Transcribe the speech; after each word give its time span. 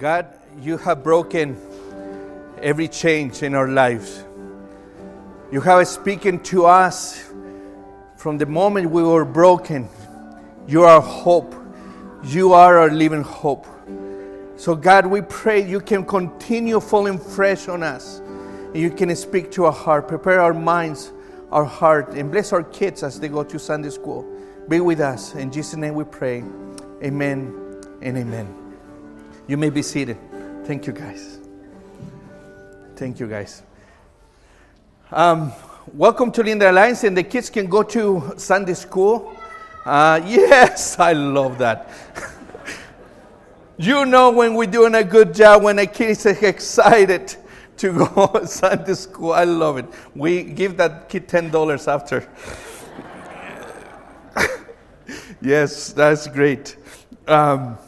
God, 0.00 0.28
you 0.62 0.78
have 0.78 1.04
broken 1.04 1.58
every 2.62 2.88
change 2.88 3.42
in 3.42 3.54
our 3.54 3.68
lives. 3.68 4.24
You 5.52 5.60
have 5.60 5.86
spoken 5.88 6.42
to 6.44 6.64
us 6.64 7.30
from 8.16 8.38
the 8.38 8.46
moment 8.46 8.90
we 8.90 9.02
were 9.02 9.26
broken. 9.26 9.90
You 10.66 10.84
are 10.84 11.02
hope. 11.02 11.54
You 12.24 12.54
are 12.54 12.78
our 12.78 12.90
living 12.90 13.22
hope. 13.22 13.66
So, 14.56 14.74
God, 14.74 15.04
we 15.04 15.20
pray 15.20 15.68
you 15.68 15.80
can 15.80 16.06
continue 16.06 16.80
falling 16.80 17.18
fresh 17.18 17.68
on 17.68 17.82
us. 17.82 18.22
You 18.72 18.90
can 18.90 19.14
speak 19.14 19.50
to 19.52 19.66
our 19.66 19.72
heart, 19.72 20.08
prepare 20.08 20.40
our 20.40 20.54
minds, 20.54 21.12
our 21.52 21.66
heart, 21.66 22.14
and 22.14 22.32
bless 22.32 22.54
our 22.54 22.62
kids 22.62 23.02
as 23.02 23.20
they 23.20 23.28
go 23.28 23.44
to 23.44 23.58
Sunday 23.58 23.90
school. 23.90 24.24
Be 24.66 24.80
with 24.80 25.00
us. 25.00 25.34
In 25.34 25.52
Jesus' 25.52 25.76
name 25.76 25.94
we 25.94 26.04
pray. 26.04 26.42
Amen 27.02 27.82
and 28.00 28.16
amen. 28.16 28.59
You 29.50 29.56
may 29.56 29.70
be 29.70 29.82
seated. 29.82 30.16
Thank 30.64 30.86
you, 30.86 30.92
guys. 30.92 31.40
Thank 32.94 33.18
you, 33.18 33.26
guys. 33.26 33.64
Um, 35.10 35.52
welcome 35.92 36.30
to 36.30 36.44
Linden 36.44 36.68
Alliance, 36.68 37.02
and 37.02 37.16
the 37.16 37.24
kids 37.24 37.50
can 37.50 37.66
go 37.66 37.82
to 37.82 38.34
Sunday 38.36 38.74
school. 38.74 39.36
Uh, 39.84 40.20
yes, 40.24 41.00
I 41.00 41.14
love 41.14 41.58
that. 41.58 41.90
you 43.76 44.06
know 44.06 44.30
when 44.30 44.54
we're 44.54 44.70
doing 44.70 44.94
a 44.94 45.02
good 45.02 45.34
job, 45.34 45.64
when 45.64 45.80
a 45.80 45.86
kid 45.86 46.10
is 46.10 46.26
excited 46.26 47.34
to 47.78 48.06
go 48.06 48.42
Sunday 48.44 48.94
school. 48.94 49.32
I 49.32 49.42
love 49.42 49.78
it. 49.78 49.86
We 50.14 50.44
give 50.44 50.76
that 50.76 51.08
kid 51.08 51.26
$10 51.26 51.88
after. 51.88 52.24
yes, 55.42 55.92
that's 55.92 56.28
great. 56.28 56.76
Um, 57.26 57.78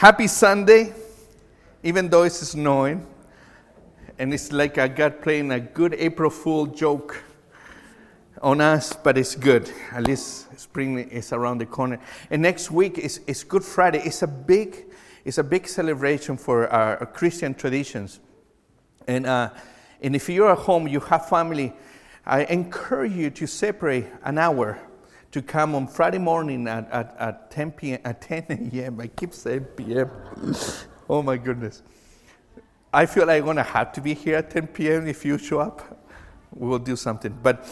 happy 0.00 0.26
Sunday, 0.26 0.94
even 1.82 2.08
though 2.08 2.22
it's 2.22 2.38
snowing. 2.38 3.06
And 4.18 4.32
it's 4.32 4.50
like 4.50 4.78
I 4.78 4.88
got 4.88 5.20
playing 5.20 5.52
a 5.52 5.60
good 5.60 5.92
April 5.92 6.30
Fool 6.30 6.64
joke 6.64 7.22
on 8.40 8.62
us, 8.62 8.94
but 8.94 9.18
it's 9.18 9.34
good. 9.34 9.70
At 9.92 10.04
least 10.04 10.58
spring 10.58 10.98
is 10.98 11.34
around 11.34 11.58
the 11.58 11.66
corner. 11.66 12.00
And 12.30 12.40
next 12.40 12.70
week 12.70 12.96
is, 12.96 13.20
is 13.26 13.44
Good 13.44 13.62
Friday. 13.62 14.00
It's 14.02 14.22
a 14.22 14.26
big, 14.26 14.86
it's 15.26 15.36
a 15.36 15.44
big 15.44 15.68
celebration 15.68 16.38
for 16.38 16.66
our, 16.68 16.96
our 16.96 17.06
Christian 17.06 17.52
traditions. 17.52 18.20
And, 19.06 19.26
uh, 19.26 19.50
and 20.00 20.16
if 20.16 20.30
you're 20.30 20.50
at 20.50 20.60
home, 20.60 20.88
you 20.88 21.00
have 21.00 21.28
family, 21.28 21.74
I 22.24 22.44
encourage 22.44 23.12
you 23.12 23.28
to 23.28 23.46
separate 23.46 24.06
an 24.22 24.38
hour 24.38 24.80
to 25.32 25.40
come 25.40 25.74
on 25.74 25.86
Friday 25.86 26.18
morning 26.18 26.66
at, 26.66 26.90
at, 26.90 27.16
at 27.18 27.50
10 27.50 27.72
p.m. 27.72 28.00
At 28.04 28.20
10 28.20 28.70
a.m. 28.72 29.00
I 29.00 29.06
keep 29.06 29.32
saying 29.32 29.64
p.m. 29.76 30.10
oh 31.08 31.22
my 31.22 31.36
goodness. 31.36 31.82
I 32.92 33.06
feel 33.06 33.26
like 33.26 33.40
I'm 33.40 33.46
gonna 33.46 33.62
have 33.62 33.92
to 33.92 34.00
be 34.00 34.14
here 34.14 34.36
at 34.36 34.50
10 34.50 34.68
p.m. 34.68 35.06
if 35.06 35.24
you 35.24 35.38
show 35.38 35.60
up. 35.60 36.04
We 36.52 36.66
will 36.66 36.80
do 36.80 36.96
something. 36.96 37.38
But 37.42 37.68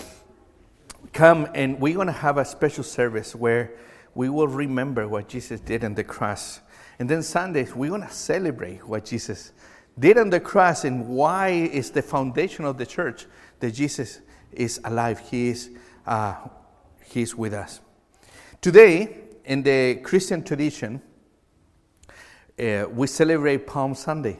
come 1.12 1.48
and 1.55 1.81
we're 1.81 1.97
gonna 1.97 2.12
have 2.12 2.39
a 2.39 2.45
special 2.45 2.84
service 2.84 3.34
where 3.34 3.72
we 4.15 4.28
will 4.28 4.48
remember 4.48 5.09
what 5.09 5.28
Jesus 5.28 5.61
did 5.61 5.84
on 5.84 5.95
the 5.95 6.05
cross. 6.05 6.61
And 7.00 7.09
then 7.09 7.22
Sundays, 7.22 7.75
we're 7.75 7.91
gonna 7.91 8.11
celebrate 8.11 8.87
what 8.87 9.05
Jesus 9.05 9.53
did 9.98 10.17
on 10.17 10.31
the 10.31 10.39
cross 10.39 10.84
and 10.84 11.09
why 11.09 11.48
is 11.48 11.91
the 11.91 12.03
foundation 12.03 12.65
of 12.65 12.78
the 12.78 12.87
church 12.87 13.27
that 13.59 13.72
Jesus 13.72 14.20
is 14.53 14.81
alive. 14.84 15.19
He 15.19 15.48
is 15.48 15.70
uh, 16.06 16.37
He's 17.11 17.34
with 17.34 17.55
us. 17.55 17.81
Today, 18.61 19.17
in 19.45 19.62
the 19.62 19.97
Christian 19.97 20.45
tradition, 20.45 21.01
uh, 22.59 22.84
we 22.91 23.06
celebrate 23.06 23.67
Palm 23.67 23.95
Sunday. 23.95 24.39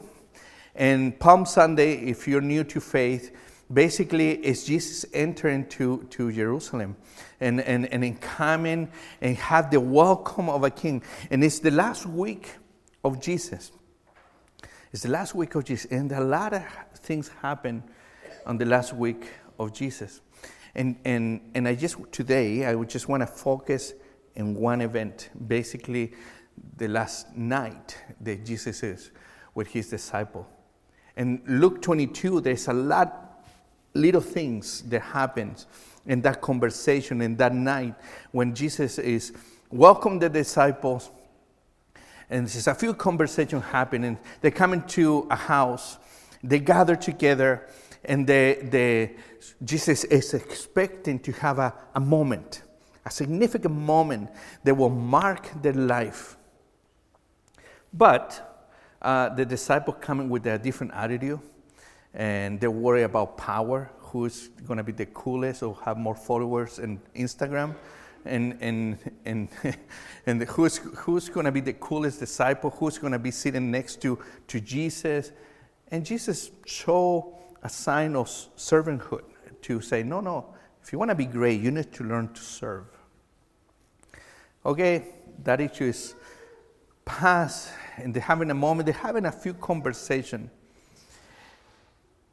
And 0.75 1.19
Palm 1.19 1.47
Sunday, 1.47 1.95
if 1.95 2.29
you're 2.29 2.43
new 2.43 2.65
to 2.65 2.81
faith, 2.81 3.35
basically 3.73 4.33
is 4.45 4.65
Jesus 4.65 5.07
entering 5.15 5.67
to, 5.69 6.07
to 6.11 6.31
Jerusalem 6.31 6.97
and, 7.41 7.61
and, 7.63 7.87
and 7.87 8.05
in 8.05 8.17
coming 8.17 8.91
and 9.23 9.37
have 9.37 9.71
the 9.71 9.81
welcome 9.81 10.51
of 10.51 10.63
a 10.63 10.71
king. 10.71 11.03
And 11.31 11.43
it's 11.43 11.61
the 11.61 11.71
last 11.71 12.05
week 12.05 12.51
of 13.03 13.21
Jesus. 13.21 13.73
It's 14.93 15.03
the 15.03 15.11
last 15.11 15.35
week 15.35 15.55
of 15.55 15.65
Jesus. 15.65 15.91
And 15.91 16.13
a 16.13 16.21
lot 16.21 16.53
of 16.53 16.65
things 16.97 17.31
happen 17.41 17.83
on 18.45 18.59
the 18.59 18.67
last 18.67 18.93
week 18.93 19.31
of 19.59 19.73
Jesus. 19.73 20.21
And, 20.75 20.97
and, 21.05 21.41
and 21.55 21.67
I 21.67 21.75
just, 21.75 21.97
today, 22.13 22.65
I 22.65 22.75
would 22.75 22.89
just 22.89 23.09
want 23.09 23.23
to 23.23 23.27
focus 23.27 23.95
in 24.35 24.55
one 24.55 24.81
event, 24.81 25.31
basically 25.47 26.13
the 26.77 26.89
last 26.89 27.37
night 27.37 27.99
that 28.21 28.45
Jesus 28.45 28.83
is 28.83 29.11
with 29.55 29.69
his 29.69 29.89
disciple. 29.89 30.47
In 31.17 31.43
Luke 31.47 31.83
22, 31.83 32.41
there's 32.41 32.69
a 32.69 32.73
lot, 32.73 33.45
little 33.95 34.21
things 34.21 34.83
that 34.83 35.01
happens 35.01 35.67
in 36.07 36.23
that 36.23 36.41
conversation, 36.41 37.21
in 37.21 37.37
that 37.37 37.55
night, 37.55 37.95
when 38.31 38.55
Jesus 38.55 38.99
is 38.99 39.33
welcome 39.71 40.19
the 40.19 40.29
disciples, 40.29 41.11
and 42.31 42.47
there's 42.47 42.67
a 42.67 42.75
few 42.75 42.95
conversations 42.95 43.65
happening. 43.65 44.19
They 44.41 44.51
come 44.51 44.73
into 44.73 45.27
a 45.31 45.37
house, 45.37 45.99
they 46.43 46.61
gather 46.61 46.95
together, 46.95 47.67
and 48.05 48.27
the, 48.27 48.59
the, 48.63 49.11
Jesus 49.65 50.05
is 50.05 50.35
expecting 50.35 51.19
to 51.21 51.33
have 51.33 51.59
a, 51.59 51.75
a 51.95 52.01
moment, 52.01 52.63
a 53.05 53.11
significant 53.11 53.75
moment 53.75 54.31
that 54.65 54.75
will 54.75 54.91
mark 54.91 55.51
their 55.63 55.73
life. 55.73 56.37
But 57.93 58.67
uh, 59.01 59.31
the 59.31 59.45
disciples 59.45 59.97
coming 60.01 60.29
with 60.29 60.47
a 60.47 60.59
different 60.59 60.93
attitude, 60.95 61.41
and 62.15 62.61
they 62.61 62.69
worry 62.69 63.03
about 63.03 63.37
power, 63.37 63.91
who's 63.99 64.49
going 64.67 64.79
to 64.79 64.85
be 64.85 64.93
the 64.93 65.07
coolest 65.07 65.63
or 65.63 65.77
have 65.85 65.97
more 65.97 66.15
followers 66.15 66.79
in 66.79 67.01
Instagram, 67.15 67.75
and, 68.25 68.57
and, 68.61 68.99
and, 69.25 69.49
and 70.27 70.43
who's, 70.43 70.79
who's 70.79 71.29
going 71.29 71.47
to 71.47 71.53
be 71.53 71.61
the 71.61 71.75
coolest 71.75 72.19
disciple, 72.19 72.71
who's 72.71 72.99
going 72.99 73.13
to 73.13 73.19
be 73.19 73.31
sitting 73.31 73.71
next 73.71 74.01
to, 74.03 74.19
to 74.49 74.61
Jesus. 74.61 75.33
And 75.91 76.05
Jesus 76.05 76.51
showed 76.67 77.38
a 77.63 77.69
sign 77.69 78.17
of 78.17 78.29
servanthood 78.57 79.25
to 79.63 79.81
say, 79.81 80.03
no, 80.03 80.21
no, 80.21 80.55
if 80.83 80.93
you 80.93 80.99
want 80.99 81.11
to 81.11 81.15
be 81.15 81.27
great, 81.27 81.61
you 81.61 81.71
need 81.71 81.93
to 81.93 82.05
learn 82.05 82.33
to 82.33 82.41
serve. 82.41 82.87
Okay, 84.65 85.07
that 85.45 85.61
issue 85.61 85.85
is 85.85 86.15
past, 87.05 87.71
and 87.97 88.15
they're 88.15 88.23
having 88.23 88.51
a 88.51 88.55
moment, 88.55 88.87
they're 88.87 88.95
having 88.95 89.27
a 89.27 89.33
few 89.33 89.55
conversation. 89.55 90.51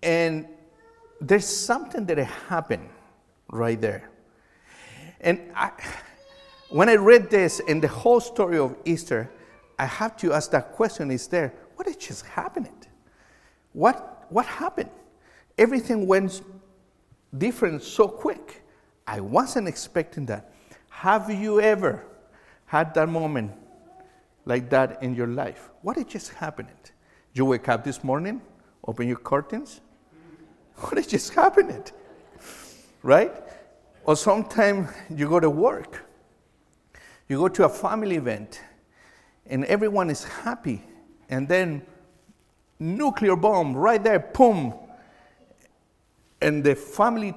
And 0.03 0.47
there's 1.19 1.47
something 1.47 2.05
that 2.05 2.17
happened 2.17 2.89
right 3.49 3.79
there. 3.79 4.09
And 5.21 5.39
I, 5.55 5.71
when 6.69 6.89
I 6.89 6.95
read 6.95 7.29
this 7.29 7.61
and 7.67 7.81
the 7.81 7.87
whole 7.87 8.19
story 8.19 8.57
of 8.57 8.75
Easter, 8.85 9.31
I 9.79 9.85
have 9.85 10.17
to 10.17 10.33
ask 10.33 10.51
that 10.51 10.73
question 10.73 11.11
is 11.11 11.27
there, 11.27 11.53
what 11.75 11.87
is 11.87 11.95
just 11.95 12.25
happening? 12.25 12.73
What, 13.73 14.25
what 14.29 14.45
happened? 14.45 14.89
Everything 15.57 16.05
went 16.07 16.41
different 17.37 17.81
so 17.81 18.07
quick. 18.07 18.63
I 19.07 19.19
wasn't 19.19 19.67
expecting 19.67 20.25
that. 20.27 20.51
Have 20.89 21.29
you 21.29 21.61
ever 21.61 22.05
had 22.65 22.93
that 22.95 23.07
moment 23.07 23.51
like 24.45 24.69
that 24.69 25.01
in 25.03 25.15
your 25.15 25.27
life? 25.27 25.69
What 25.81 25.97
had 25.97 26.09
just 26.09 26.33
happened? 26.33 26.69
You 27.33 27.45
wake 27.45 27.69
up 27.69 27.83
this 27.83 28.03
morning, 28.03 28.41
open 28.87 29.07
your 29.07 29.17
curtains. 29.17 29.81
What 30.77 30.97
had 30.97 31.07
just 31.07 31.33
happened? 31.33 31.91
Right? 33.03 33.33
Or 34.03 34.15
sometimes 34.15 34.89
you 35.09 35.27
go 35.27 35.39
to 35.39 35.49
work, 35.49 36.05
you 37.27 37.37
go 37.37 37.47
to 37.47 37.65
a 37.65 37.69
family 37.69 38.15
event, 38.15 38.61
and 39.45 39.65
everyone 39.65 40.09
is 40.09 40.23
happy, 40.23 40.81
and 41.29 41.47
then 41.47 41.81
nuclear 42.79 43.35
bomb 43.35 43.75
right 43.75 44.03
there, 44.03 44.19
boom, 44.19 44.73
and 46.41 46.63
the 46.63 46.75
family 46.75 47.35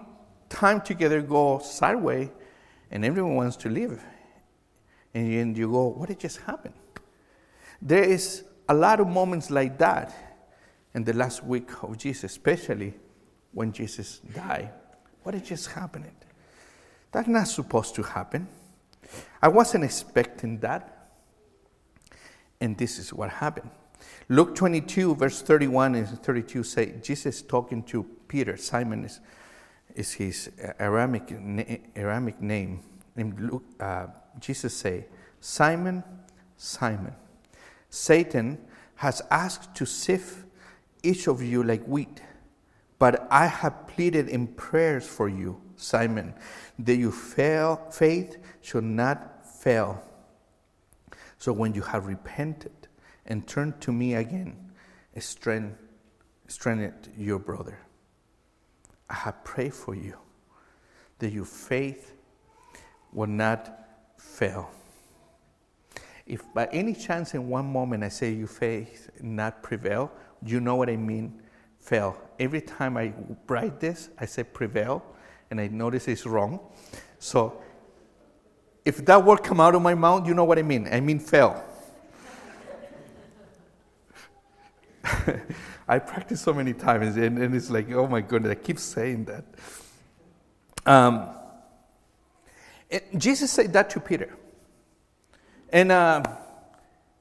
time 0.49 0.81
together 0.81 1.21
go 1.21 1.59
sideways, 1.59 2.31
and 2.91 3.05
everyone 3.05 3.35
wants 3.35 3.57
to 3.57 3.69
leave. 3.69 4.01
And 5.15 5.57
you 5.57 5.71
go, 5.71 5.89
what 5.89 6.09
did 6.09 6.21
just 6.21 6.39
happen? 6.39 6.73
There 7.81 8.03
is 8.05 8.45
a 8.69 8.75
lot 8.75 9.01
of 9.01 9.09
moments 9.09 9.51
like 9.51 9.79
that 9.79 10.15
in 10.95 11.05
the 11.05 11.13
last 11.13 11.45
week 11.45 11.71
of 11.83 11.97
Jesus, 11.99 12.25
especially 12.33 12.95
when 13.53 13.73
Jesus 13.73 14.21
died. 14.35 14.71
What 15.23 15.43
just 15.45 15.69
happen? 15.69 16.05
That's 17.13 17.29
not 17.29 17.49
supposed 17.49 17.95
to 17.97 18.03
happen. 18.03 18.49
I 19.41 19.49
wasn't 19.49 19.85
expecting 19.85 20.59
that. 20.61 21.11
And 22.61 22.77
this 22.77 22.99
is 22.99 23.13
what 23.13 23.31
happened. 23.31 23.71
Luke 24.29 24.55
22, 24.55 25.15
verse 25.15 25.43
31 25.43 25.95
and 25.95 26.09
32 26.23 26.63
say, 26.63 26.95
Jesus 27.03 27.43
talking 27.43 27.83
to 27.85 28.05
Peter, 28.29 28.57
Simon 28.57 29.05
is, 29.05 29.21
is 29.95 30.13
his 30.13 30.51
Aramic, 30.79 31.33
Aramaic 31.97 32.41
name. 32.41 32.81
And 33.17 33.39
Luke, 33.41 33.65
uh, 33.81 34.07
Jesus 34.39 34.75
say, 34.75 35.07
Simon, 35.41 36.05
Simon, 36.57 37.15
Satan 37.91 38.59
has 38.97 39.23
asked 39.31 39.75
to 39.77 39.87
sift 39.87 40.45
each 41.03 41.27
of 41.27 41.43
you 41.43 41.63
like 41.63 41.85
wheat, 41.87 42.21
but 42.99 43.27
I 43.31 43.47
have 43.47 43.87
pleaded 43.87 44.29
in 44.29 44.49
prayers 44.49 45.07
for 45.07 45.29
you, 45.29 45.61
Simon, 45.77 46.35
that 46.81 46.97
your 46.97 47.13
fail, 47.13 47.89
faith 47.93 48.37
should 48.61 48.85
not 48.85 49.47
fail. 49.47 50.03
So 51.39 51.53
when 51.53 51.75
you 51.75 51.83
have 51.83 52.07
repented 52.07 52.73
and 53.29 53.47
turn 53.47 53.75
to 53.81 53.93
me 53.93 54.15
again, 54.15 54.57
strengthen, 55.19 55.77
your 57.17 57.39
brother. 57.39 57.79
I 59.09 59.15
have 59.15 59.45
prayed 59.45 59.75
for 59.75 59.95
you 59.95 60.17
that 61.19 61.31
your 61.31 61.45
faith 61.45 62.15
will 63.13 63.27
not 63.27 63.87
fail. 64.19 64.71
If 66.27 66.43
by 66.53 66.67
any 66.73 66.95
chance 66.95 67.35
in 67.35 67.49
one 67.49 67.71
moment 67.71 68.03
I 68.03 68.09
say 68.09 68.33
your 68.33 68.49
faith 68.49 69.11
not 69.21 69.63
prevail, 69.63 70.11
you 70.45 70.61
know 70.61 70.77
what 70.77 70.89
I 70.91 70.97
mean? 70.97 71.43
Fail. 71.79 72.17
Every 72.39 72.61
time 72.61 72.97
I 72.97 73.13
write 73.47 73.81
this, 73.81 74.11
I 74.19 74.27
say 74.27 74.43
prevail, 74.43 75.03
and 75.51 75.61
I 75.61 75.69
notice 75.69 76.07
it's 76.09 76.27
wrong. 76.27 76.61
So 77.19 77.61
if 78.85 79.05
that 79.07 79.25
word 79.25 79.43
come 79.43 79.61
out 79.61 79.75
of 79.75 79.83
my 79.83 79.95
mouth, 79.95 80.27
you 80.27 80.35
know 80.35 80.45
what 80.45 80.59
I 80.59 80.63
mean. 80.63 80.89
I 80.91 81.01
mean 81.01 81.19
fail. 81.19 81.63
I 85.89 85.99
practice 85.99 86.41
so 86.41 86.53
many 86.53 86.73
times, 86.73 87.17
and, 87.17 87.39
and, 87.39 87.55
it's 87.55 87.71
like, 87.71 87.91
oh 87.93 88.07
my 88.07 88.21
goodness, 88.21 88.53
I 88.53 88.55
keep 88.57 88.79
saying 88.79 89.27
that. 89.27 89.45
Um, 90.85 91.29
Jesus 93.17 93.51
said 93.51 93.73
that 93.73 93.91
to 93.91 94.01
Peter. 94.01 94.35
And 95.71 95.93
uh, 95.93 96.23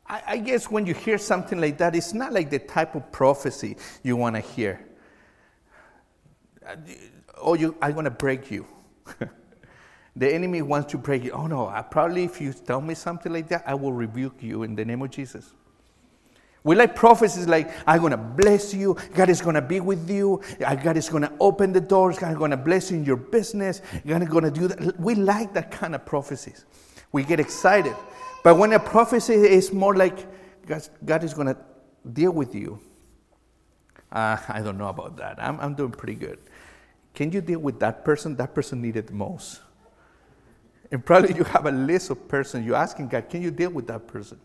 I, 0.08 0.22
I, 0.28 0.38
guess 0.38 0.72
when 0.72 0.86
you 0.86 0.94
hear 0.94 1.18
something 1.18 1.60
like 1.60 1.78
that, 1.80 1.96
it's 1.96 2.14
not 2.14 2.32
like 2.32 2.50
the 2.50 2.60
type 2.60 2.96
of 2.96 3.12
prophecy 3.12 3.76
you 4.04 4.16
want 4.16 4.36
to 4.36 4.42
hear. 4.42 4.80
Oh, 7.38 7.56
you, 7.56 7.76
I'm 7.82 7.94
going 7.94 8.06
to 8.06 8.12
break 8.12 8.50
you. 8.50 8.66
the 10.16 10.34
enemy 10.34 10.62
wants 10.62 10.92
to 10.92 10.98
break 10.98 11.26
you. 11.26 11.32
Oh, 11.32 11.48
no, 11.48 11.68
I, 11.68 11.82
probably 11.82 12.24
if 12.24 12.40
you 12.40 12.54
tell 12.54 12.80
me 12.80 12.94
something 12.94 13.34
like 13.34 13.50
that, 13.50 13.64
I 13.66 13.74
will 13.74 13.94
rebuke 13.94 14.42
you 14.42 14.64
in 14.64 14.76
the 14.76 14.86
name 14.86 15.02
of 15.02 15.10
Jesus. 15.10 15.54
We 16.68 16.76
like 16.76 16.98
prophecies 16.98 17.48
like, 17.48 17.72
I'm 17.88 18.02
going 18.02 18.12
to 18.12 18.18
bless 18.18 18.74
you. 18.74 18.98
God 19.14 19.30
is 19.30 19.40
going 19.40 19.56
to 19.56 19.62
be 19.62 19.80
with 19.80 20.10
you. 20.10 20.42
God 20.60 20.98
is 20.98 21.08
going 21.08 21.24
to 21.24 21.32
open 21.40 21.72
the 21.72 21.80
doors. 21.80 22.20
God 22.20 22.32
is 22.32 22.38
going 22.38 22.52
to 22.52 22.58
bless 22.58 22.92
you 22.92 22.98
in 22.98 23.06
your 23.06 23.16
business. 23.16 23.82
God 24.06 24.22
is 24.22 24.28
going 24.28 24.44
to 24.44 24.52
do 24.52 24.68
that. 24.68 25.00
We 25.00 25.16
like 25.16 25.54
that 25.54 25.72
kind 25.72 25.96
of 25.96 26.06
prophecies. 26.06 26.66
We 27.14 27.24
get 27.24 27.40
excited. 27.40 27.96
But 28.44 28.58
when 28.58 28.74
a 28.74 28.80
prophecy 28.82 29.34
is 29.34 29.72
more 29.72 29.96
like 29.96 30.28
God 31.06 31.24
is 31.24 31.34
going 31.34 31.48
to 31.48 31.58
deal 32.12 32.32
with 32.32 32.54
you, 32.54 32.82
uh, 34.12 34.36
I 34.50 34.62
don't 34.62 34.78
know 34.78 34.90
about 34.90 35.16
that. 35.18 35.42
I'm, 35.42 35.58
I'm 35.62 35.74
doing 35.74 35.92
pretty 35.92 36.16
good. 36.16 36.38
Can 37.14 37.32
you 37.32 37.40
deal 37.40 37.60
with 37.60 37.80
that 37.80 38.04
person? 38.04 38.36
That 38.36 38.54
person 38.54 38.82
needed 38.82 39.08
the 39.08 39.14
most. 39.14 39.62
And 40.92 41.06
probably 41.06 41.34
you 41.34 41.46
have 41.46 41.66
a 41.66 41.72
list 41.72 42.10
of 42.10 42.28
persons. 42.28 42.66
You're 42.66 42.76
asking 42.76 43.08
God, 43.08 43.30
can 43.30 43.42
you 43.42 43.52
deal 43.52 43.70
with 43.70 43.88
that 43.88 44.06
person? 44.06 44.42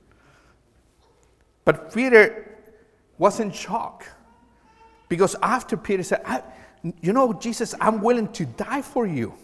But 1.65 1.93
Peter 1.95 2.59
was 3.19 3.41
in 3.41 3.53
shock 3.53 4.07
because 5.09 5.37
after 5.43 5.77
Peter 5.77 6.03
said, 6.03 6.23
You 7.01 7.13
know, 7.13 7.33
Jesus, 7.33 7.75
I'm 7.81 8.01
willing 8.01 8.33
to 8.33 8.47
die 8.47 8.83
for 8.83 9.07
you. 9.07 9.35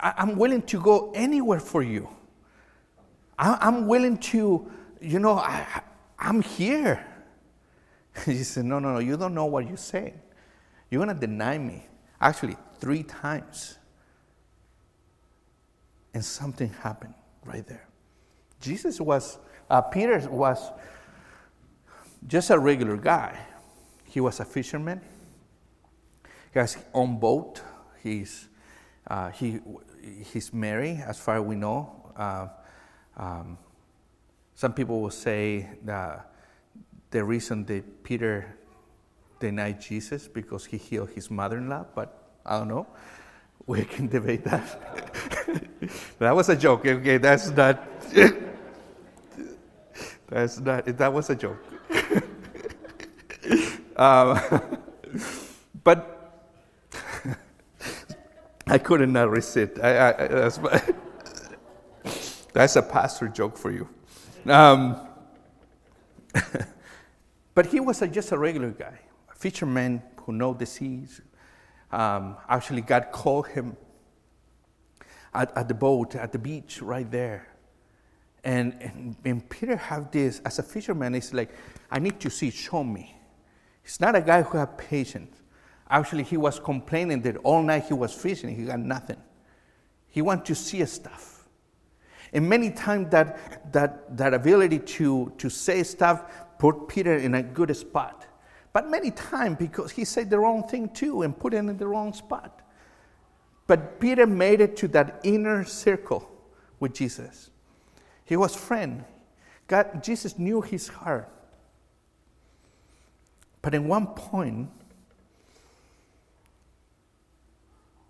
I'm 0.00 0.36
willing 0.36 0.62
to 0.62 0.80
go 0.80 1.12
anywhere 1.14 1.60
for 1.60 1.82
you. 1.82 2.08
I'm 3.38 3.86
willing 3.86 4.18
to, 4.18 4.70
you 5.00 5.18
know, 5.18 5.38
I, 5.38 5.82
I'm 6.18 6.42
here. 6.42 7.06
He 8.24 8.42
said, 8.42 8.64
No, 8.64 8.78
no, 8.78 8.94
no, 8.94 8.98
you 8.98 9.16
don't 9.16 9.34
know 9.34 9.46
what 9.46 9.66
you're 9.66 9.76
saying. 9.76 10.20
You're 10.90 11.04
going 11.04 11.14
to 11.14 11.26
deny 11.26 11.56
me. 11.58 11.86
Actually, 12.20 12.56
three 12.78 13.02
times. 13.02 13.78
And 16.12 16.24
something 16.24 16.68
happened 16.82 17.14
right 17.44 17.66
there. 17.66 17.86
Jesus 18.60 19.00
was, 19.00 19.38
uh, 19.70 19.80
Peter 19.80 20.18
was 20.28 20.72
just 22.26 22.50
a 22.50 22.58
regular 22.58 22.96
guy. 22.96 23.38
He 24.04 24.20
was 24.20 24.40
a 24.40 24.44
fisherman. 24.44 25.00
He 26.52 26.58
has 26.58 26.74
his 26.74 26.84
own 26.92 27.18
boat. 27.18 27.62
He's, 28.02 28.48
uh, 29.06 29.30
he, 29.30 29.60
he's 30.32 30.52
married, 30.52 31.02
as 31.06 31.18
far 31.18 31.36
as 31.36 31.44
we 31.44 31.54
know. 31.54 32.12
Uh, 32.16 32.48
um, 33.16 33.58
some 34.56 34.72
people 34.72 35.00
will 35.00 35.10
say 35.10 35.68
that 35.84 36.32
the 37.10 37.24
reason 37.24 37.64
that 37.66 38.02
Peter 38.02 38.56
denied 39.38 39.80
Jesus 39.80 40.26
because 40.28 40.66
he 40.66 40.76
healed 40.76 41.10
his 41.10 41.30
mother-in-law, 41.30 41.86
but 41.94 42.32
I 42.44 42.58
don't 42.58 42.68
know. 42.68 42.86
We 43.66 43.84
can 43.84 44.08
debate 44.08 44.44
that. 44.44 45.38
that 46.18 46.34
was 46.34 46.48
a 46.48 46.56
joke. 46.56 46.84
Okay, 46.84 47.18
that's 47.18 47.50
not. 47.50 47.86
that's 50.30 50.60
not. 50.60 50.86
That 50.86 51.12
was 51.12 51.28
a 51.28 51.34
joke. 51.34 51.58
um, 53.96 54.40
but 55.84 56.46
I 58.66 58.78
couldn't 58.78 59.12
not 59.12 59.30
resist. 59.30 59.72
I, 59.82 60.10
I, 60.10 60.28
that's 60.28 60.58
that's 62.52 62.76
a 62.76 62.82
pastor 62.82 63.28
joke 63.28 63.58
for 63.58 63.70
you. 63.70 63.88
Um, 64.46 64.96
but 67.54 67.66
he 67.66 67.80
was 67.80 68.02
a, 68.02 68.08
just 68.08 68.32
a 68.32 68.38
regular 68.38 68.70
guy, 68.70 68.98
a 69.30 69.34
fisherman 69.34 70.02
who 70.16 70.32
know 70.32 70.54
the 70.54 70.66
seas. 70.66 71.20
Um, 71.90 72.36
actually, 72.48 72.82
God 72.82 73.08
called 73.12 73.48
him 73.48 73.76
at, 75.34 75.56
at, 75.56 75.68
the 75.68 75.74
boat, 75.74 76.14
at 76.14 76.32
the 76.32 76.38
beach, 76.38 76.80
right 76.80 77.10
there. 77.10 77.48
And, 78.42 78.74
and, 78.80 79.16
and 79.24 79.48
Peter 79.48 79.76
have 79.76 80.10
this, 80.10 80.40
as 80.44 80.58
a 80.58 80.62
fisherman, 80.62 81.14
it's 81.14 81.34
like, 81.34 81.50
I 81.90 81.98
need 81.98 82.20
to 82.20 82.30
see, 82.30 82.50
show 82.50 82.82
me. 82.82 83.16
He's 83.82 84.00
not 84.00 84.14
a 84.14 84.22
guy 84.22 84.42
who 84.42 84.56
have 84.56 84.78
patience. 84.78 85.36
Actually, 85.88 86.22
he 86.22 86.36
was 86.36 86.58
complaining 86.58 87.20
that 87.22 87.36
all 87.38 87.62
night 87.62 87.86
he 87.86 87.94
was 87.94 88.14
fishing, 88.14 88.54
he 88.54 88.64
got 88.64 88.78
nothing. 88.78 89.16
He 90.08 90.22
want 90.22 90.44
to 90.46 90.54
see 90.54 90.84
stuff. 90.86 91.48
And 92.32 92.48
many 92.48 92.70
times 92.70 93.10
that, 93.10 93.72
that, 93.72 94.16
that 94.16 94.34
ability 94.34 94.78
to, 94.78 95.32
to 95.38 95.50
say 95.50 95.82
stuff 95.82 96.24
put 96.58 96.88
Peter 96.88 97.16
in 97.16 97.34
a 97.34 97.42
good 97.42 97.74
spot. 97.76 98.26
But 98.72 98.88
many 98.88 99.10
times 99.10 99.56
because 99.58 99.90
he 99.90 100.04
said 100.04 100.30
the 100.30 100.38
wrong 100.38 100.66
thing 100.68 100.90
too 100.90 101.22
and 101.22 101.36
put 101.36 101.54
it 101.54 101.58
in 101.58 101.76
the 101.76 101.86
wrong 101.86 102.12
spot. 102.12 102.62
But 103.66 104.00
Peter 104.00 104.26
made 104.26 104.60
it 104.60 104.76
to 104.78 104.88
that 104.88 105.20
inner 105.24 105.64
circle 105.64 106.30
with 106.78 106.94
Jesus. 106.94 107.50
He 108.30 108.36
was 108.36 108.54
friend. 108.54 109.04
God, 109.66 110.04
Jesus 110.04 110.38
knew 110.38 110.60
his 110.60 110.86
heart. 110.86 111.28
But 113.60 113.74
in 113.74 113.88
one 113.88 114.06
point, 114.06 114.70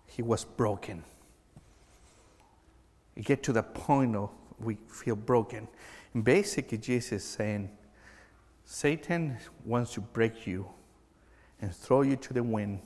he 0.05 0.21
was 0.21 0.45
broken. 0.45 1.03
You 3.15 3.23
get 3.23 3.41
to 3.41 3.51
the 3.51 3.63
point 3.63 4.15
of 4.15 4.29
we 4.59 4.75
feel 4.89 5.15
broken. 5.15 5.67
And 6.13 6.23
basically, 6.23 6.77
Jesus 6.77 7.13
is 7.13 7.23
saying, 7.23 7.71
Satan 8.63 9.39
wants 9.65 9.95
to 9.95 10.01
break 10.01 10.45
you 10.45 10.67
and 11.59 11.75
throw 11.75 12.03
you 12.03 12.15
to 12.17 12.31
the 12.31 12.43
wind 12.43 12.79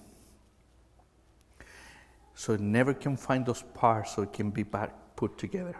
so 2.33 2.53
it 2.53 2.61
never 2.61 2.93
can 2.93 3.17
find 3.17 3.45
those 3.45 3.63
parts 3.73 4.15
so 4.15 4.21
it 4.21 4.31
can 4.31 4.51
be 4.51 4.63
back 4.63 4.93
put 5.17 5.37
together. 5.37 5.75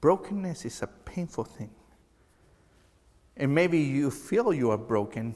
Brokenness 0.00 0.64
is 0.64 0.82
a 0.82 0.86
painful 0.86 1.44
thing. 1.44 1.70
And 3.36 3.54
maybe 3.54 3.78
you 3.78 4.10
feel 4.10 4.52
you 4.52 4.70
are 4.70 4.78
broken, 4.78 5.34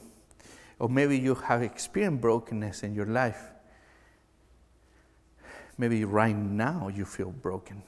or 0.79 0.89
maybe 0.89 1.17
you 1.17 1.35
have 1.35 1.63
experienced 1.63 2.21
brokenness 2.21 2.83
in 2.83 2.93
your 2.93 3.05
life. 3.05 3.51
Maybe 5.77 6.05
right 6.05 6.35
now 6.35 6.87
you 6.87 7.05
feel 7.05 7.31
broken. 7.31 7.83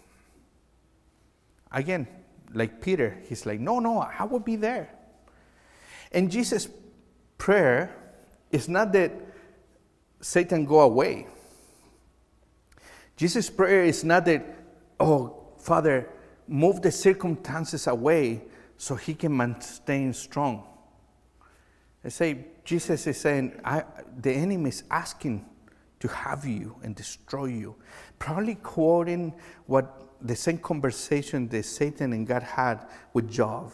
Again, 1.71 2.07
like 2.53 2.81
Peter, 2.81 3.17
he's 3.27 3.45
like, 3.45 3.59
No, 3.59 3.79
no, 3.79 3.99
I 3.99 4.23
will 4.25 4.39
be 4.39 4.55
there. 4.55 4.89
And 6.11 6.31
Jesus' 6.31 6.67
prayer 7.37 7.95
is 8.51 8.69
not 8.69 8.91
that 8.93 9.11
Satan 10.21 10.65
go 10.65 10.81
away. 10.81 11.27
Jesus' 13.15 13.49
prayer 13.49 13.83
is 13.83 14.03
not 14.03 14.25
that, 14.25 14.45
oh, 14.99 15.35
Father, 15.59 16.09
move 16.47 16.81
the 16.81 16.91
circumstances 16.91 17.87
away 17.87 18.43
so 18.77 18.95
he 18.95 19.13
can 19.13 19.35
maintain 19.35 20.13
strong. 20.13 20.63
I 22.05 22.09
say, 22.09 22.45
Jesus 22.63 23.07
is 23.07 23.19
saying, 23.19 23.59
the 24.21 24.31
enemy 24.31 24.69
is 24.69 24.83
asking 24.89 25.45
to 25.99 26.07
have 26.07 26.45
you 26.45 26.75
and 26.83 26.95
destroy 26.95 27.45
you. 27.45 27.75
Probably 28.19 28.55
quoting 28.55 29.33
what 29.65 30.07
the 30.21 30.35
same 30.35 30.57
conversation 30.57 31.47
that 31.49 31.63
Satan 31.63 32.13
and 32.13 32.25
God 32.25 32.43
had 32.43 32.87
with 33.13 33.29
Job. 33.29 33.71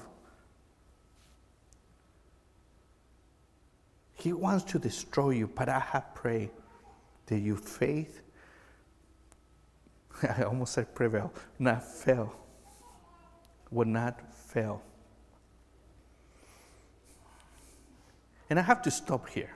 He 4.13 4.31
wants 4.31 4.63
to 4.71 4.79
destroy 4.79 5.31
you, 5.31 5.47
but 5.47 5.67
I 5.67 5.79
have 5.79 6.15
prayed 6.15 6.51
that 7.25 7.39
your 7.39 7.57
faith, 7.57 8.21
I 10.23 10.43
almost 10.43 10.73
said 10.73 10.95
prevail, 10.95 11.33
not 11.59 11.83
fail, 11.83 12.33
will 13.73 13.87
not 13.87 14.19
fail. 14.35 14.81
And 18.49 18.59
I 18.59 18.61
have 18.61 18.81
to 18.83 18.91
stop 18.91 19.29
here. 19.29 19.49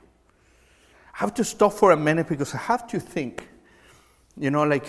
I 1.14 1.18
have 1.20 1.34
to 1.36 1.44
stop 1.44 1.74
for 1.74 1.92
a 1.92 1.98
minute 1.98 2.28
because 2.28 2.54
I 2.54 2.58
have 2.58 2.88
to 2.88 3.00
think. 3.00 3.48
You 4.36 4.52
know, 4.52 4.64
like 4.64 4.86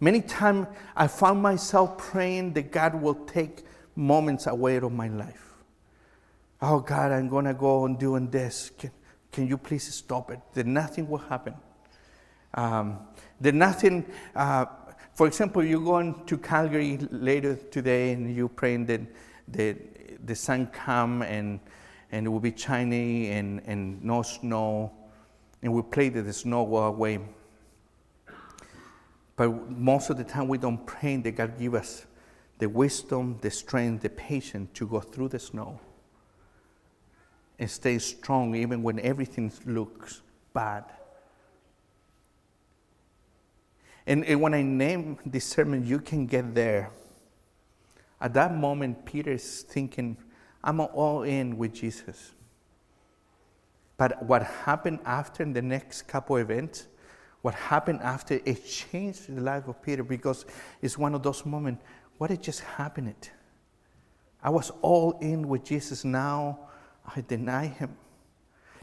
many 0.00 0.20
times 0.20 0.66
I 0.96 1.06
found 1.06 1.42
myself 1.42 1.98
praying 1.98 2.52
that 2.54 2.70
God 2.70 2.94
will 2.94 3.14
take 3.14 3.64
moments 3.94 4.46
away 4.46 4.76
of 4.76 4.92
my 4.92 5.08
life. 5.08 5.52
Oh 6.60 6.80
God, 6.80 7.12
I'm 7.12 7.28
gonna 7.28 7.54
go 7.54 7.84
and 7.84 7.98
doing 7.98 8.30
this. 8.30 8.70
Can, 8.78 8.90
can 9.30 9.48
you 9.48 9.58
please 9.58 9.92
stop 9.92 10.30
it? 10.30 10.40
That 10.54 10.66
nothing 10.66 11.08
will 11.08 11.18
happen. 11.18 11.54
Um, 12.54 13.00
that 13.40 13.54
nothing. 13.54 14.06
Uh, 14.34 14.66
for 15.14 15.26
example, 15.26 15.62
you're 15.62 15.84
going 15.84 16.24
to 16.26 16.38
Calgary 16.38 16.98
later 17.10 17.56
today, 17.56 18.12
and 18.12 18.34
you're 18.34 18.48
praying 18.48 18.86
that 18.86 19.00
the 19.48 19.76
the 20.24 20.34
sun 20.34 20.66
come 20.68 21.22
and 21.22 21.60
and 22.12 22.26
it 22.26 22.28
will 22.28 22.40
be 22.40 22.54
shiny 22.54 23.30
and, 23.30 23.62
and 23.64 24.02
no 24.04 24.22
snow, 24.22 24.92
and 25.62 25.72
we 25.72 25.80
pray 25.82 26.10
that 26.10 26.22
the 26.22 26.32
snow 26.32 26.64
go 26.66 26.76
away. 26.76 27.18
But 29.34 29.70
most 29.70 30.10
of 30.10 30.18
the 30.18 30.24
time, 30.24 30.46
we 30.46 30.58
don't 30.58 30.84
pray 30.86 31.16
that 31.16 31.32
God 31.32 31.58
give 31.58 31.74
us 31.74 32.04
the 32.58 32.68
wisdom, 32.68 33.38
the 33.40 33.50
strength, 33.50 34.02
the 34.02 34.10
patience 34.10 34.70
to 34.74 34.86
go 34.86 35.00
through 35.00 35.28
the 35.28 35.38
snow 35.38 35.80
and 37.58 37.70
stay 37.70 37.98
strong 37.98 38.54
even 38.54 38.82
when 38.82 39.00
everything 39.00 39.52
looks 39.64 40.20
bad. 40.52 40.84
And, 44.06 44.24
and 44.24 44.40
when 44.40 44.54
I 44.54 44.62
name 44.62 45.18
this 45.24 45.44
sermon, 45.44 45.86
You 45.86 46.00
Can 46.00 46.26
Get 46.26 46.54
There, 46.54 46.90
at 48.20 48.34
that 48.34 48.54
moment, 48.54 49.04
Peter 49.04 49.32
is 49.32 49.62
thinking, 49.62 50.16
I'm 50.62 50.80
all 50.80 51.22
in 51.22 51.58
with 51.58 51.74
Jesus. 51.74 52.32
But 53.96 54.24
what 54.24 54.42
happened 54.42 55.00
after 55.04 55.44
the 55.44 55.62
next 55.62 56.02
couple 56.02 56.36
events, 56.36 56.86
what 57.42 57.54
happened 57.54 58.00
after, 58.00 58.40
it 58.44 58.64
changed 58.64 59.34
the 59.34 59.40
life 59.40 59.66
of 59.66 59.82
Peter 59.82 60.04
because 60.04 60.46
it's 60.80 60.96
one 60.96 61.14
of 61.14 61.22
those 61.22 61.44
moments, 61.44 61.82
what 62.18 62.30
had 62.30 62.42
just 62.42 62.60
happened? 62.60 63.30
I 64.42 64.50
was 64.50 64.70
all 64.82 65.18
in 65.20 65.48
with 65.48 65.64
Jesus. 65.64 66.04
Now 66.04 66.60
I 67.16 67.20
deny 67.20 67.66
him. 67.66 67.96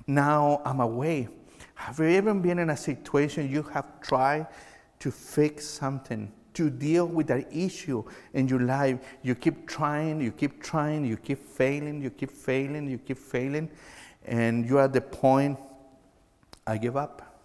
Now 0.07 0.61
I'm 0.65 0.79
away. 0.79 1.29
Have 1.75 1.99
you 1.99 2.05
ever 2.05 2.33
been 2.33 2.59
in 2.59 2.69
a 2.69 2.77
situation 2.77 3.49
you 3.49 3.63
have 3.63 4.01
tried 4.01 4.47
to 4.99 5.11
fix 5.11 5.65
something 5.65 6.31
to 6.53 6.69
deal 6.69 7.05
with 7.05 7.27
that 7.27 7.47
issue 7.53 8.03
in 8.33 8.47
your 8.47 8.59
life. 8.59 8.99
You 9.23 9.35
keep 9.35 9.67
trying, 9.67 10.19
you 10.19 10.31
keep 10.31 10.61
trying, 10.61 11.05
you 11.05 11.15
keep 11.15 11.47
failing, 11.47 12.01
you 12.01 12.09
keep 12.09 12.31
failing, 12.31 12.89
you 12.89 12.97
keep 12.97 13.17
failing, 13.17 13.69
and 14.25 14.65
you're 14.65 14.81
at 14.81 14.91
the 14.91 15.01
point, 15.01 15.57
I 16.67 16.77
give 16.77 16.97
up. 16.97 17.41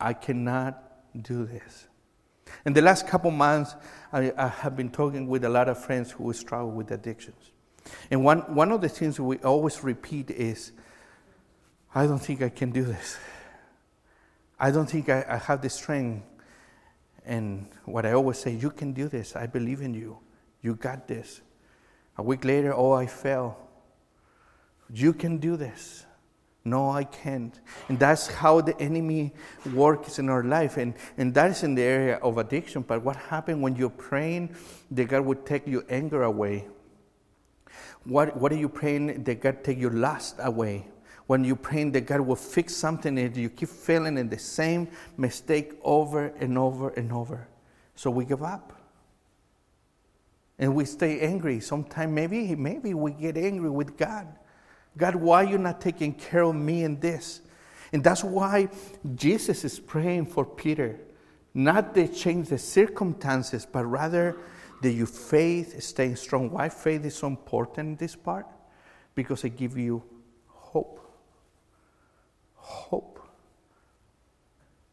I 0.00 0.14
cannot 0.14 0.82
do 1.22 1.44
this. 1.44 1.86
In 2.64 2.72
the 2.72 2.82
last 2.82 3.06
couple 3.06 3.30
months, 3.30 3.74
I, 4.12 4.32
I, 4.36 4.48
have 4.48 4.76
been 4.76 4.90
talking 4.90 5.28
with 5.28 5.44
a 5.44 5.48
lot 5.48 5.68
of 5.68 5.82
friends 5.82 6.10
who 6.10 6.32
struggle 6.32 6.70
with 6.70 6.90
addictions. 6.90 7.50
And 8.10 8.24
one, 8.24 8.38
one 8.54 8.72
of 8.72 8.80
the 8.80 8.88
things 8.88 9.20
we 9.20 9.36
always 9.38 9.84
repeat 9.84 10.30
is, 10.30 10.72
I 11.94 12.06
don't 12.06 12.18
think 12.18 12.42
I 12.42 12.48
can 12.48 12.70
do 12.70 12.84
this. 12.84 13.18
I 14.60 14.70
don't 14.70 14.88
think 14.88 15.08
I, 15.08 15.24
I 15.28 15.36
have 15.38 15.62
the 15.62 15.70
strength 15.70 16.22
and 17.24 17.66
what 17.84 18.06
I 18.06 18.12
always 18.12 18.38
say, 18.38 18.52
you 18.52 18.70
can 18.70 18.92
do 18.92 19.08
this. 19.08 19.36
I 19.36 19.46
believe 19.46 19.80
in 19.80 19.94
you. 19.94 20.18
You 20.62 20.74
got 20.74 21.06
this. 21.06 21.40
A 22.18 22.22
week 22.22 22.44
later, 22.44 22.74
oh, 22.74 22.92
I 22.92 23.06
fell. 23.06 23.56
You 24.92 25.12
can 25.12 25.38
do 25.38 25.56
this. 25.56 26.04
No, 26.64 26.90
I 26.90 27.04
can't. 27.04 27.58
And 27.88 27.98
that's 27.98 28.26
how 28.26 28.60
the 28.60 28.78
enemy 28.80 29.32
works 29.72 30.18
in 30.18 30.28
our 30.28 30.44
life. 30.44 30.76
And, 30.76 30.94
and 31.16 31.32
that 31.34 31.50
is 31.50 31.62
in 31.62 31.74
the 31.74 31.82
area 31.82 32.16
of 32.16 32.36
addiction. 32.36 32.82
But 32.82 33.02
what 33.02 33.16
happens 33.16 33.62
when 33.62 33.76
you're 33.76 33.88
praying 33.88 34.54
that 34.90 35.08
God 35.08 35.24
would 35.24 35.46
take 35.46 35.66
your 35.66 35.84
anger 35.88 36.24
away? 36.24 36.66
What, 38.04 38.36
what 38.36 38.52
are 38.52 38.56
you 38.56 38.68
praying 38.68 39.24
that 39.24 39.40
God 39.40 39.64
take 39.64 39.78
your 39.78 39.92
lust 39.92 40.36
away? 40.38 40.88
When 41.30 41.44
you're 41.44 41.54
praying 41.54 41.92
that 41.92 42.06
God 42.06 42.22
will 42.22 42.34
fix 42.34 42.74
something 42.74 43.16
and 43.16 43.36
you 43.36 43.48
keep 43.48 43.68
failing 43.68 44.18
in 44.18 44.28
the 44.28 44.36
same 44.36 44.88
mistake 45.16 45.78
over 45.84 46.26
and 46.40 46.58
over 46.58 46.88
and 46.88 47.12
over. 47.12 47.46
So 47.94 48.10
we 48.10 48.24
give 48.24 48.42
up. 48.42 48.72
And 50.58 50.74
we 50.74 50.84
stay 50.86 51.20
angry. 51.20 51.60
Sometimes 51.60 52.12
maybe, 52.12 52.56
maybe 52.56 52.94
we 52.94 53.12
get 53.12 53.36
angry 53.36 53.70
with 53.70 53.96
God. 53.96 54.26
God, 54.96 55.14
why 55.14 55.44
are 55.44 55.48
you 55.48 55.56
not 55.56 55.80
taking 55.80 56.14
care 56.14 56.42
of 56.42 56.56
me 56.56 56.82
in 56.82 56.98
this? 56.98 57.42
And 57.92 58.02
that's 58.02 58.24
why 58.24 58.68
Jesus 59.14 59.64
is 59.64 59.78
praying 59.78 60.26
for 60.26 60.44
Peter. 60.44 60.98
Not 61.54 61.94
to 61.94 62.08
change 62.08 62.48
the 62.48 62.58
circumstances, 62.58 63.64
but 63.70 63.84
rather 63.84 64.36
that 64.82 64.90
your 64.90 65.06
faith 65.06 65.80
stay 65.80 66.16
strong. 66.16 66.50
Why 66.50 66.68
faith 66.70 67.04
is 67.04 67.14
so 67.14 67.28
important 67.28 67.86
in 67.86 67.96
this 67.98 68.16
part? 68.16 68.46
Because 69.14 69.44
it 69.44 69.56
gives 69.56 69.76
you 69.76 70.02
hope 70.48 71.00
hope. 72.70 73.20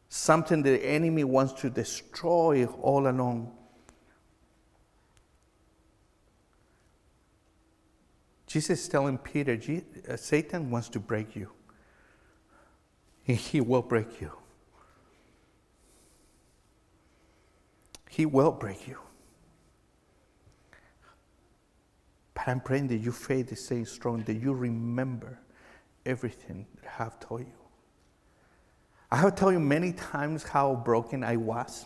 Something 0.10 0.64
the 0.64 0.84
enemy 0.84 1.24
wants 1.24 1.54
to 1.62 1.70
destroy 1.70 2.66
all 2.66 3.08
along. 3.08 3.54
Jesus 8.48 8.82
is 8.82 8.88
telling 8.88 9.18
Peter, 9.18 9.60
uh, 10.10 10.16
Satan 10.16 10.72
wants 10.72 10.90
to 10.90 11.00
break 11.00 11.36
you. 11.36 11.50
He 13.24 13.60
will 13.60 13.82
break 13.82 14.22
you. 14.22 14.32
He 18.10 18.26
will 18.26 18.52
break 18.52 18.88
you. 18.88 18.98
But 22.34 22.48
I'm 22.48 22.62
praying 22.62 22.88
that 22.88 22.98
your 22.98 23.14
faith 23.14 23.52
is 23.52 23.66
staying 23.66 23.88
strong, 23.88 24.24
that 24.24 24.36
you 24.36 24.54
remember 24.54 25.40
everything 26.06 26.66
that 26.82 26.90
I 27.00 27.04
have 27.04 27.20
told 27.20 27.42
you. 27.42 27.57
I 29.10 29.18
have 29.18 29.36
told 29.36 29.54
you 29.54 29.60
many 29.60 29.94
times 29.94 30.44
how 30.44 30.76
broken 30.76 31.24
I 31.24 31.38
was 31.38 31.86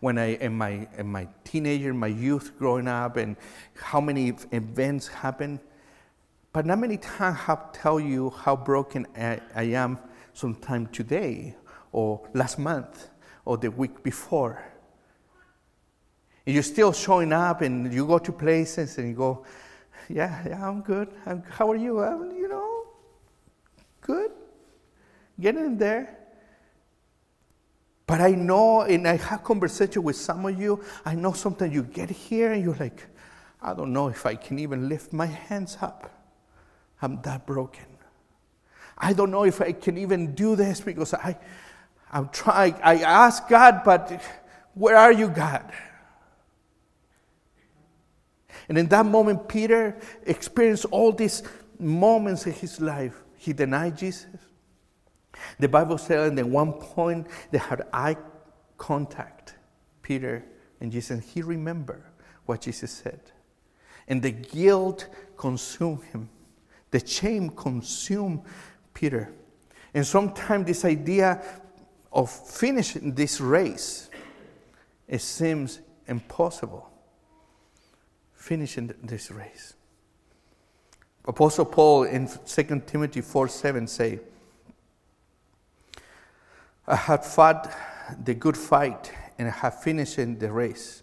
when 0.00 0.18
I 0.18 0.36
in 0.36 0.56
my 0.56 0.86
in 0.96 1.06
my 1.06 1.28
teenager, 1.44 1.94
my 1.94 2.08
youth 2.08 2.58
growing 2.58 2.86
up, 2.88 3.16
and 3.16 3.36
how 3.74 4.00
many 4.00 4.34
events 4.52 5.08
happened. 5.08 5.60
But 6.52 6.66
not 6.66 6.78
many 6.78 6.98
times 6.98 7.38
have 7.38 7.72
tell 7.72 7.98
you 7.98 8.30
how 8.30 8.56
broken 8.56 9.06
I, 9.16 9.40
I 9.54 9.62
am 9.62 9.98
sometime 10.34 10.86
today, 10.88 11.56
or 11.92 12.28
last 12.34 12.58
month, 12.58 13.08
or 13.44 13.56
the 13.56 13.70
week 13.70 14.02
before. 14.02 14.62
And 16.46 16.54
you're 16.54 16.62
still 16.62 16.92
showing 16.92 17.32
up, 17.32 17.62
and 17.62 17.92
you 17.92 18.06
go 18.06 18.18
to 18.18 18.32
places, 18.32 18.98
and 18.98 19.08
you 19.08 19.14
go, 19.14 19.44
"Yeah, 20.08 20.42
yeah, 20.46 20.68
I'm 20.68 20.82
good. 20.82 21.08
I'm, 21.26 21.42
how 21.48 21.70
are 21.70 21.76
you? 21.76 22.00
I'm, 22.00 22.30
you 22.36 22.48
know, 22.48 22.57
good." 22.57 22.57
Get 25.40 25.56
in 25.56 25.78
there. 25.78 26.16
But 28.06 28.22
I 28.22 28.30
know, 28.30 28.82
and 28.82 29.06
I 29.06 29.16
have 29.16 29.44
conversation 29.44 30.02
with 30.02 30.16
some 30.16 30.46
of 30.46 30.58
you, 30.58 30.82
I 31.04 31.14
know 31.14 31.32
sometimes 31.32 31.74
you 31.74 31.82
get 31.82 32.08
here 32.08 32.52
and 32.52 32.64
you're 32.64 32.76
like, 32.76 33.06
I 33.60 33.74
don't 33.74 33.92
know 33.92 34.08
if 34.08 34.24
I 34.24 34.34
can 34.34 34.58
even 34.58 34.88
lift 34.88 35.12
my 35.12 35.26
hands 35.26 35.76
up. 35.82 36.10
I'm 37.02 37.20
that 37.22 37.46
broken. 37.46 37.84
I 38.96 39.12
don't 39.12 39.30
know 39.30 39.44
if 39.44 39.60
I 39.60 39.72
can 39.72 39.98
even 39.98 40.34
do 40.34 40.56
this 40.56 40.80
because 40.80 41.14
I, 41.14 41.36
I'm 42.10 42.30
trying. 42.30 42.74
I 42.82 43.02
ask 43.02 43.46
God, 43.48 43.82
but 43.84 44.20
where 44.74 44.96
are 44.96 45.12
you, 45.12 45.28
God? 45.28 45.70
And 48.68 48.78
in 48.78 48.86
that 48.88 49.06
moment, 49.06 49.48
Peter 49.48 49.96
experienced 50.24 50.86
all 50.86 51.12
these 51.12 51.42
moments 51.78 52.46
in 52.46 52.52
his 52.52 52.80
life. 52.80 53.22
He 53.36 53.52
denied 53.52 53.98
Jesus. 53.98 54.26
The 55.58 55.68
Bible 55.68 55.98
says 55.98 56.36
at 56.38 56.46
one 56.46 56.72
point 56.72 57.26
they 57.50 57.58
had 57.58 57.86
eye 57.92 58.16
contact, 58.76 59.54
Peter 60.02 60.44
and 60.80 60.92
Jesus, 60.92 61.10
and 61.10 61.22
he 61.22 61.42
remembered 61.42 62.02
what 62.46 62.62
Jesus 62.62 62.90
said. 62.90 63.20
And 64.06 64.22
the 64.22 64.30
guilt 64.30 65.08
consumed 65.36 66.04
him. 66.04 66.30
The 66.90 67.06
shame 67.06 67.50
consumed 67.50 68.42
Peter. 68.94 69.32
And 69.92 70.06
sometimes 70.06 70.66
this 70.66 70.84
idea 70.84 71.42
of 72.12 72.30
finishing 72.30 73.14
this 73.14 73.40
race 73.40 74.08
it 75.06 75.22
seems 75.22 75.80
impossible 76.06 76.90
finishing 78.34 78.94
this 79.02 79.30
race. 79.30 79.74
Apostle 81.26 81.66
Paul 81.66 82.04
in 82.04 82.28
2 82.46 82.82
Timothy 82.86 83.20
4 83.20 83.48
7 83.48 83.86
say, 83.86 84.20
I 86.88 86.96
have 86.96 87.26
fought 87.26 87.70
the 88.24 88.32
good 88.32 88.56
fight 88.56 89.12
and 89.38 89.46
I 89.46 89.50
have 89.50 89.82
finished 89.82 90.16
the 90.16 90.50
race. 90.50 91.02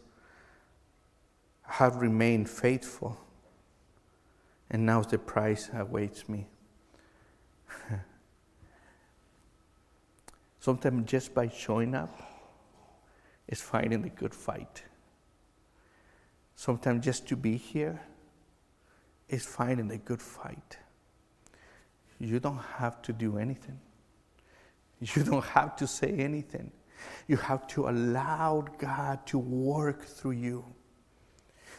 I 1.68 1.74
have 1.74 1.98
remained 1.98 2.50
faithful, 2.50 3.20
and 4.72 4.84
now 4.84 5.02
the 5.02 5.20
prize 5.20 5.70
awaits 5.74 6.28
me. 6.28 6.48
Sometimes 10.60 11.08
just 11.08 11.36
by 11.36 11.50
showing 11.50 11.94
up 11.94 12.20
is 13.48 13.62
fighting 13.62 14.02
the 14.02 14.10
good 14.10 14.34
fight. 14.34 14.82
Sometimes 16.56 17.06
just 17.06 17.28
to 17.28 17.36
be 17.36 17.58
here 17.58 18.02
is 19.30 19.46
fighting 19.46 19.88
the 19.88 20.00
good 20.00 20.22
fight. 20.22 20.80
You 22.18 22.40
don't 22.40 22.58
have 22.58 23.04
to 23.04 23.14
do 23.14 23.38
anything. 23.38 23.80
You 25.16 25.24
don't 25.24 25.46
have 25.46 25.76
to 25.78 25.88
say 25.88 26.12
anything. 26.18 26.72
You 27.28 27.38
have 27.38 27.68
to 27.68 27.90
allow 27.90 28.66
God 28.78 29.26
to 29.28 29.38
work 29.38 30.04
through 30.04 30.32
you. 30.32 30.66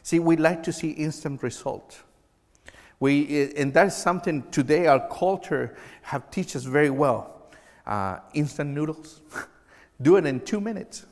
See, 0.02 0.18
we 0.18 0.37
like 0.37 0.62
to 0.64 0.73
see 0.73 0.90
instant 0.90 1.42
results. 1.42 2.02
We, 3.00 3.52
and 3.56 3.75
that's 3.75 3.97
something 3.97 4.45
today 4.50 4.87
our 4.87 5.06
culture 5.09 5.76
have 6.02 6.30
teach 6.30 6.56
us 6.56 6.64
very 6.64 6.90
well. 6.90 7.50
Uh, 7.87 8.18
instant 8.35 8.71
noodles. 8.71 9.21
do 10.02 10.16
it 10.16 10.26
in 10.26 10.40
two 10.40 10.61
minutes. 10.61 11.06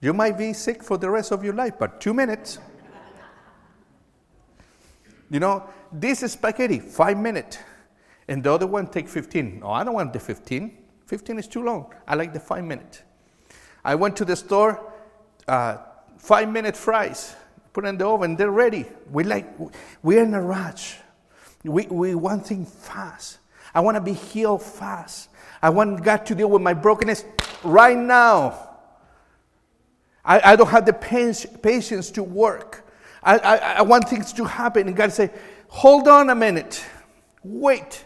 You 0.00 0.12
might 0.12 0.36
be 0.36 0.52
sick 0.52 0.82
for 0.82 0.98
the 0.98 1.08
rest 1.08 1.30
of 1.30 1.44
your 1.44 1.54
life, 1.54 1.74
but 1.78 2.00
two 2.00 2.12
minutes. 2.12 2.58
you 5.30 5.38
know, 5.40 5.68
this 5.92 6.22
is 6.22 6.32
spaghetti, 6.32 6.80
five 6.80 7.18
minutes. 7.18 7.58
And 8.28 8.42
the 8.42 8.52
other 8.52 8.66
one 8.66 8.86
take 8.86 9.08
15. 9.08 9.60
No, 9.60 9.70
I 9.70 9.84
don't 9.84 9.94
want 9.94 10.12
the 10.12 10.20
15. 10.20 10.78
15 11.06 11.38
is 11.38 11.46
too 11.48 11.62
long. 11.62 11.92
I 12.06 12.14
like 12.14 12.32
the 12.32 12.40
five 12.40 12.64
minutes. 12.64 13.02
I 13.84 13.94
went 13.94 14.16
to 14.16 14.24
the 14.24 14.36
store, 14.36 14.92
uh, 15.48 15.78
five 16.18 16.48
minute 16.48 16.76
fries, 16.76 17.34
put 17.72 17.84
in 17.84 17.98
the 17.98 18.06
oven, 18.06 18.36
they're 18.36 18.50
ready. 18.50 18.86
We 19.10 19.24
like, 19.24 19.46
we're 20.02 20.22
in 20.22 20.34
a 20.34 20.40
rush. 20.40 20.96
We, 21.64 21.86
we 21.86 22.14
want 22.14 22.46
things 22.46 22.72
fast. 22.72 23.38
I 23.74 23.80
want 23.80 23.96
to 23.96 24.00
be 24.00 24.12
healed 24.12 24.62
fast. 24.62 25.30
I 25.60 25.70
want 25.70 26.02
God 26.02 26.26
to 26.26 26.34
deal 26.34 26.50
with 26.50 26.62
my 26.62 26.74
brokenness 26.74 27.24
right 27.62 27.96
now. 27.96 28.68
I, 30.24 30.52
I 30.52 30.56
don't 30.56 30.68
have 30.68 30.86
the 30.86 30.92
patience 30.92 32.10
to 32.12 32.22
work. 32.22 32.86
I, 33.22 33.38
I, 33.38 33.56
I 33.56 33.82
want 33.82 34.08
things 34.08 34.32
to 34.34 34.44
happen. 34.44 34.88
And 34.88 34.96
God 34.96 35.12
say, 35.12 35.30
hold 35.68 36.08
on 36.08 36.30
a 36.30 36.34
minute. 36.34 36.84
Wait. 37.42 38.04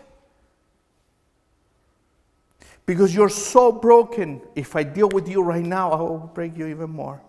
Because 2.87 3.14
you're 3.14 3.28
so 3.28 3.73
broken. 3.73 4.40
If 4.55 4.76
I 4.76 4.85
deal 4.85 5.09
with 5.09 5.28
you 5.28 5.43
right 5.43 5.64
now, 5.64 5.90
I 5.90 5.97
will 5.97 6.31
break 6.33 6.57
you 6.57 6.66
even 6.69 6.90
more. 6.90 7.21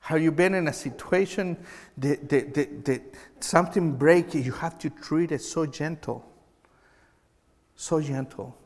Have 0.00 0.22
you 0.22 0.32
been 0.32 0.54
in 0.54 0.68
a 0.68 0.72
situation 0.72 1.56
that, 1.98 2.28
that, 2.28 2.54
that, 2.54 2.84
that 2.86 3.02
something 3.40 3.92
breaks, 3.92 4.34
you 4.34 4.52
have 4.52 4.78
to 4.78 4.90
treat 4.90 5.32
it 5.32 5.42
so 5.42 5.66
gentle? 5.66 6.24
So 7.76 8.00
gentle. 8.00 8.56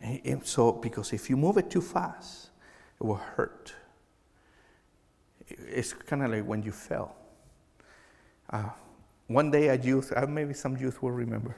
And 0.00 0.44
so, 0.44 0.72
because 0.72 1.12
if 1.12 1.30
you 1.30 1.36
move 1.36 1.56
it 1.56 1.70
too 1.70 1.80
fast, 1.80 2.50
it 3.00 3.04
will 3.04 3.14
hurt. 3.14 3.72
It's 5.48 5.92
kind 5.94 6.22
of 6.22 6.30
like 6.32 6.44
when 6.44 6.62
you 6.62 6.72
fell. 6.72 7.14
Uh, 8.50 8.70
one 9.28 9.50
day 9.50 9.68
at 9.68 9.84
youth, 9.84 10.12
uh, 10.14 10.26
maybe 10.26 10.52
some 10.52 10.76
youth 10.76 11.02
will 11.02 11.12
remember, 11.12 11.56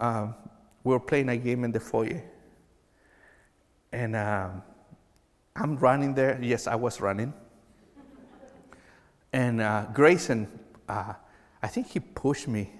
um, 0.00 0.34
we 0.82 0.92
were 0.92 1.00
playing 1.00 1.28
a 1.28 1.36
game 1.36 1.64
in 1.64 1.72
the 1.72 1.80
foyer. 1.80 2.22
And 3.92 4.16
um, 4.16 4.62
I'm 5.54 5.76
running 5.76 6.14
there. 6.14 6.38
Yes, 6.42 6.66
I 6.66 6.74
was 6.74 7.00
running. 7.00 7.32
And 9.32 9.60
uh, 9.60 9.86
Grayson, 9.92 10.48
uh, 10.88 11.14
I 11.62 11.68
think 11.68 11.88
he 11.88 12.00
pushed 12.00 12.48
me. 12.48 12.72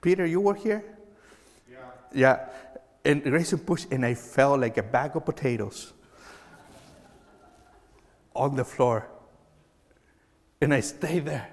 Peter, 0.00 0.24
you 0.26 0.40
were 0.40 0.54
here? 0.54 0.84
Yeah. 1.68 1.78
Yeah 2.14 2.48
and 3.06 3.22
Grayson 3.22 3.60
pushed, 3.60 3.92
and 3.92 4.04
I 4.04 4.14
fell 4.14 4.58
like 4.58 4.76
a 4.78 4.82
bag 4.82 5.14
of 5.14 5.24
potatoes 5.24 5.92
on 8.34 8.56
the 8.56 8.64
floor. 8.64 9.08
And 10.60 10.74
I 10.74 10.80
stayed 10.80 11.26
there. 11.26 11.48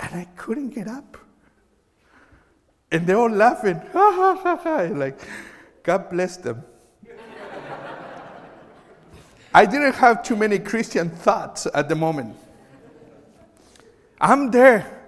And 0.00 0.14
I 0.14 0.24
couldn't 0.36 0.70
get 0.70 0.88
up. 0.88 1.16
And 2.92 3.06
they're 3.06 3.16
all 3.16 3.30
laughing. 3.30 3.80
Ha 3.92 4.12
ha 4.12 4.34
ha 4.36 4.56
ha. 4.56 4.76
Like, 4.92 5.18
God 5.82 6.10
bless 6.10 6.36
them. 6.36 6.62
I 9.54 9.66
didn't 9.66 9.94
have 9.94 10.22
too 10.22 10.36
many 10.36 10.58
Christian 10.58 11.10
thoughts 11.10 11.66
at 11.74 11.88
the 11.88 11.94
moment. 11.94 12.36
I'm 14.20 14.50
there. 14.50 14.98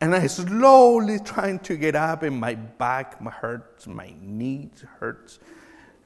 And 0.00 0.14
I 0.14 0.26
slowly 0.26 1.18
trying 1.20 1.58
to 1.60 1.76
get 1.76 1.94
up, 1.94 2.22
and 2.22 2.38
my 2.38 2.54
back 2.54 3.22
hurts, 3.22 3.86
my 3.86 4.12
knees 4.20 4.84
hurts, 5.00 5.38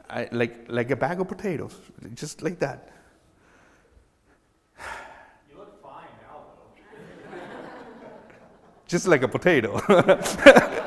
I, 0.09 0.29
like 0.31 0.67
like 0.69 0.93
a 0.93 0.97
bag 0.97 1.21
of 1.21 1.27
potatoes, 1.27 1.75
just 2.15 2.41
like 2.41 2.61
that. 2.61 2.89
You 5.51 5.59
look 5.59 5.83
fine 5.83 6.07
now, 6.23 6.45
though. 7.33 7.41
just 8.87 9.09
like 9.09 9.23
a 9.23 9.29
potato. 9.29 9.81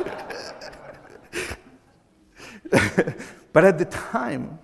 but 3.54 3.64
at 3.64 3.78
the 3.78 3.86
time, 3.86 4.60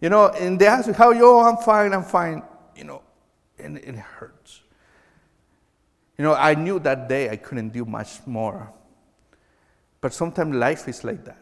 you 0.00 0.10
know, 0.10 0.28
and 0.28 0.58
they 0.58 0.66
ask 0.66 0.86
me, 0.86 0.94
how 0.94 1.10
you? 1.10 1.26
Oh, 1.26 1.40
I'm 1.40 1.56
fine, 1.56 1.92
I'm 1.92 2.04
fine. 2.04 2.42
You 2.76 2.84
know, 2.84 3.02
and, 3.58 3.78
it 3.78 3.94
hurts. 3.96 4.60
You 6.18 6.24
know, 6.24 6.34
I 6.34 6.54
knew 6.54 6.78
that 6.80 7.08
day 7.08 7.30
I 7.30 7.36
couldn't 7.36 7.70
do 7.70 7.84
much 7.84 8.26
more. 8.26 8.72
But 10.00 10.12
sometimes 10.12 10.54
life 10.54 10.86
is 10.88 11.02
like 11.04 11.24
that. 11.24 11.38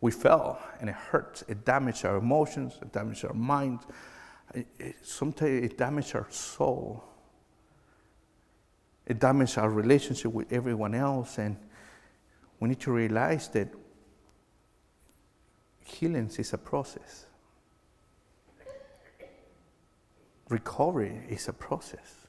We 0.00 0.10
fell 0.10 0.60
and 0.80 0.90
it 0.90 0.96
hurts. 0.96 1.42
It 1.48 1.64
damaged 1.64 2.04
our 2.04 2.16
emotions, 2.16 2.78
it 2.82 2.92
damaged 2.92 3.24
our 3.24 3.34
minds. 3.34 3.84
Sometimes 5.02 5.64
it 5.64 5.78
damaged 5.78 6.14
our 6.14 6.26
soul. 6.30 7.04
It 9.06 9.18
damaged 9.18 9.58
our 9.58 9.70
relationship 9.70 10.32
with 10.32 10.52
everyone 10.52 10.94
else. 10.94 11.38
And 11.38 11.56
we 12.60 12.68
need 12.68 12.80
to 12.80 12.92
realize 12.92 13.48
that 13.48 13.68
healing 15.90 16.30
is 16.38 16.52
a 16.52 16.58
process. 16.58 17.26
Recovery 20.48 21.20
is 21.28 21.48
a 21.48 21.52
process. 21.52 22.26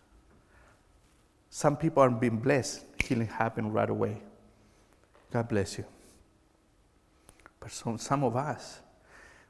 Some 1.49 1.75
people 1.75 2.03
are 2.03 2.09
being 2.09 2.37
blessed, 2.37 2.85
healing 3.03 3.27
happened 3.27 3.73
right 3.73 3.89
away. 3.89 4.21
God 5.31 5.49
bless 5.49 5.77
you. 5.77 5.85
But 7.59 7.71
some, 7.71 7.97
some 7.97 8.23
of 8.23 8.35
us, 8.35 8.79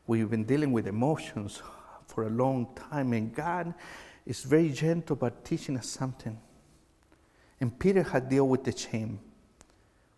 we've 0.07 0.29
been 0.29 0.45
dealing 0.45 0.71
with 0.71 0.87
emotions 0.87 1.61
for 2.07 2.27
a 2.27 2.29
long 2.29 2.67
time, 2.75 3.13
and 3.13 3.33
God 3.33 3.73
is 4.25 4.43
very 4.43 4.69
gentle 4.69 5.15
but 5.15 5.43
teaching 5.45 5.77
us 5.77 5.87
something. 5.87 6.39
And 7.59 7.77
Peter 7.77 8.03
had 8.03 8.29
dealt 8.29 8.49
with 8.49 8.63
the 8.63 8.75
shame 8.75 9.19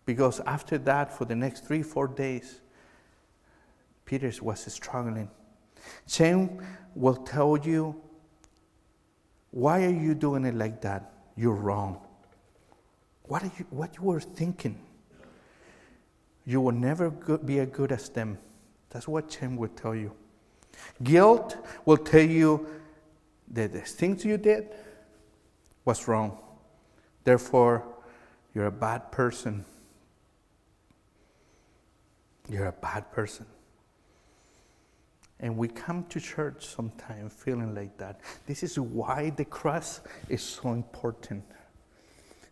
because 0.06 0.40
after 0.40 0.78
that, 0.78 1.16
for 1.16 1.24
the 1.24 1.36
next 1.36 1.66
three, 1.66 1.82
four 1.82 2.08
days, 2.08 2.60
Peter 4.04 4.32
was 4.42 4.72
struggling. 4.72 5.30
Shame 6.06 6.60
will 6.94 7.16
tell 7.16 7.58
you, 7.58 8.00
why 9.50 9.84
are 9.84 9.90
you 9.90 10.14
doing 10.14 10.44
it 10.44 10.54
like 10.54 10.80
that? 10.82 11.14
you're 11.36 11.54
wrong. 11.54 12.00
What, 13.24 13.42
are 13.42 13.50
you, 13.58 13.66
what 13.70 13.96
you 13.96 14.02
were 14.02 14.20
thinking? 14.20 14.78
You 16.46 16.60
will 16.60 16.72
never 16.72 17.10
be 17.10 17.58
as 17.60 17.68
good 17.68 17.90
as 17.90 18.08
them. 18.08 18.38
That's 18.90 19.08
what 19.08 19.30
Tim 19.30 19.56
will 19.56 19.68
tell 19.68 19.94
you. 19.94 20.12
Guilt 21.02 21.56
will 21.84 21.96
tell 21.96 22.20
you 22.20 22.66
that 23.48 23.72
the 23.72 23.80
things 23.80 24.24
you 24.24 24.36
did 24.36 24.68
was 25.84 26.06
wrong. 26.06 26.38
Therefore, 27.24 27.84
you're 28.54 28.66
a 28.66 28.72
bad 28.72 29.10
person. 29.10 29.64
You're 32.48 32.66
a 32.66 32.72
bad 32.72 33.10
person. 33.10 33.46
And 35.40 35.56
we 35.56 35.68
come 35.68 36.04
to 36.06 36.20
church 36.20 36.66
sometimes 36.66 37.32
feeling 37.32 37.74
like 37.74 37.96
that. 37.98 38.20
This 38.46 38.62
is 38.62 38.78
why 38.78 39.30
the 39.30 39.44
cross 39.44 40.00
is 40.28 40.42
so 40.42 40.72
important. 40.72 41.44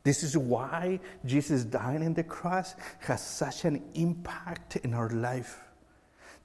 This 0.05 0.23
is 0.23 0.37
why 0.37 0.99
Jesus 1.25 1.64
dying 1.64 2.03
in 2.03 2.14
the 2.14 2.25
cross 2.25 2.75
has 3.01 3.25
such 3.25 3.64
an 3.64 3.83
impact 3.95 4.77
in 4.77 4.95
our 4.95 5.11
life. 5.11 5.61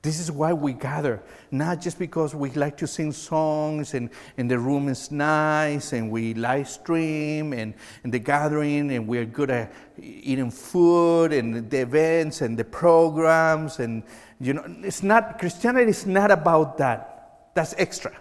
This 0.03 0.19
is 0.19 0.31
why 0.31 0.53
we 0.53 0.73
gather, 0.73 1.21
not 1.49 1.81
just 1.81 1.97
because 1.97 2.35
we 2.35 2.51
like 2.51 2.77
to 2.77 2.87
sing 2.87 3.11
songs 3.11 3.95
and, 3.95 4.09
and 4.37 4.49
the 4.49 4.59
room 4.59 4.89
is 4.89 5.11
nice 5.11 5.91
and 5.91 6.11
we 6.11 6.35
live 6.35 6.69
stream 6.69 7.51
and, 7.51 7.73
and 8.03 8.13
the 8.13 8.19
gathering 8.19 8.91
and 8.91 9.07
we're 9.07 9.25
good 9.25 9.49
at 9.49 9.73
eating 9.99 10.51
food 10.51 11.33
and 11.33 11.69
the 11.69 11.81
events 11.81 12.41
and 12.41 12.57
the 12.57 12.63
programs 12.63 13.79
and 13.79 14.03
you 14.39 14.53
know 14.53 14.63
it's 14.83 15.01
not 15.01 15.39
Christianity 15.39 15.89
is 15.89 16.05
not 16.05 16.29
about 16.29 16.77
that. 16.77 17.49
That's 17.55 17.73
extra. 17.77 18.15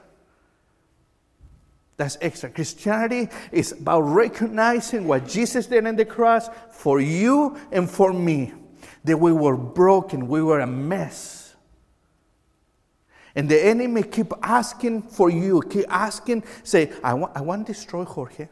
That's 1.98 2.16
extra. 2.22 2.50
Christianity 2.50 3.28
is 3.52 3.72
about 3.72 4.00
recognizing 4.00 5.06
what 5.06 5.28
Jesus 5.28 5.66
did 5.66 5.86
on 5.86 5.96
the 5.96 6.04
cross 6.04 6.48
for 6.70 7.00
you 7.00 7.58
and 7.70 7.88
for 7.88 8.12
me. 8.12 8.52
That 9.04 9.18
we 9.18 9.32
were 9.32 9.56
broken, 9.56 10.26
we 10.26 10.42
were 10.42 10.60
a 10.60 10.66
mess. 10.66 11.45
And 13.37 13.51
the 13.51 13.62
enemy 13.62 14.03
keep 14.03 14.33
asking 14.42 15.03
for 15.03 15.29
you, 15.29 15.62
keep 15.70 15.85
asking, 15.90 16.42
say, 16.64 16.90
I 17.05 17.12
want, 17.12 17.37
I 17.37 17.42
want 17.42 17.66
to 17.66 17.72
destroy 17.72 18.05
Jorge. 18.05 18.49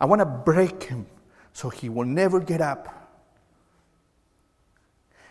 I 0.00 0.04
want 0.04 0.20
to 0.20 0.26
break 0.26 0.82
him 0.82 1.06
so 1.52 1.70
he 1.70 1.88
will 1.88 2.04
never 2.04 2.40
get 2.40 2.60
up. 2.60 2.94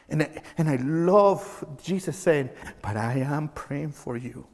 And 0.09 0.23
I, 0.23 0.41
and 0.57 0.69
I 0.69 0.77
love 0.77 1.65
Jesus 1.83 2.17
saying, 2.17 2.49
But 2.81 2.95
I 2.95 3.19
am 3.19 3.49
praying 3.49 3.91
for 3.91 4.15
you. 4.15 4.47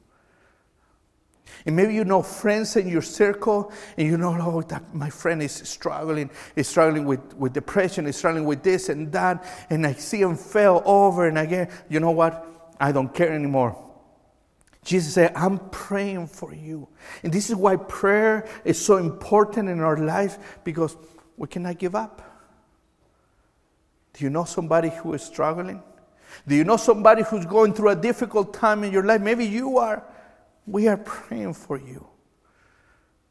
And 1.67 1.75
maybe 1.75 1.93
you 1.93 2.03
know 2.03 2.23
friends 2.23 2.75
in 2.75 2.87
your 2.87 3.03
circle, 3.03 3.71
and 3.95 4.07
you 4.07 4.17
know, 4.17 4.35
oh, 4.41 4.61
that 4.63 4.95
my 4.95 5.11
friend 5.11 5.43
is 5.43 5.51
struggling, 5.51 6.31
is 6.55 6.67
struggling 6.67 7.05
with, 7.05 7.35
with 7.35 7.53
depression, 7.53 8.07
is 8.07 8.15
struggling 8.15 8.45
with 8.45 8.63
this 8.63 8.89
and 8.89 9.11
that, 9.11 9.45
and 9.69 9.85
I 9.85 9.93
see 9.93 10.21
him 10.21 10.35
fail 10.35 10.81
over 10.83 11.27
and 11.27 11.37
again. 11.37 11.69
You 11.89 11.99
know 11.99 12.11
what? 12.11 12.52
I 12.83 12.91
don't 12.91 13.13
care 13.13 13.31
anymore. 13.31 13.81
Jesus 14.83 15.13
said, 15.13 15.31
I'm 15.37 15.57
praying 15.69 16.27
for 16.27 16.53
you. 16.53 16.89
And 17.23 17.31
this 17.31 17.49
is 17.49 17.55
why 17.55 17.77
prayer 17.77 18.45
is 18.65 18.85
so 18.85 18.97
important 18.97 19.69
in 19.69 19.79
our 19.79 19.95
life 19.95 20.59
because 20.65 20.97
we 21.37 21.47
cannot 21.47 21.79
give 21.79 21.95
up. 21.95 22.21
Do 24.11 24.25
you 24.25 24.29
know 24.29 24.43
somebody 24.43 24.89
who 24.89 25.13
is 25.13 25.23
struggling? 25.23 25.81
Do 26.45 26.55
you 26.55 26.65
know 26.65 26.75
somebody 26.75 27.23
who's 27.23 27.45
going 27.45 27.73
through 27.73 27.91
a 27.91 27.95
difficult 27.95 28.53
time 28.53 28.83
in 28.83 28.91
your 28.91 29.05
life? 29.05 29.21
Maybe 29.21 29.45
you 29.45 29.77
are. 29.77 30.03
We 30.67 30.89
are 30.89 30.97
praying 30.97 31.53
for 31.53 31.77
you. 31.77 32.05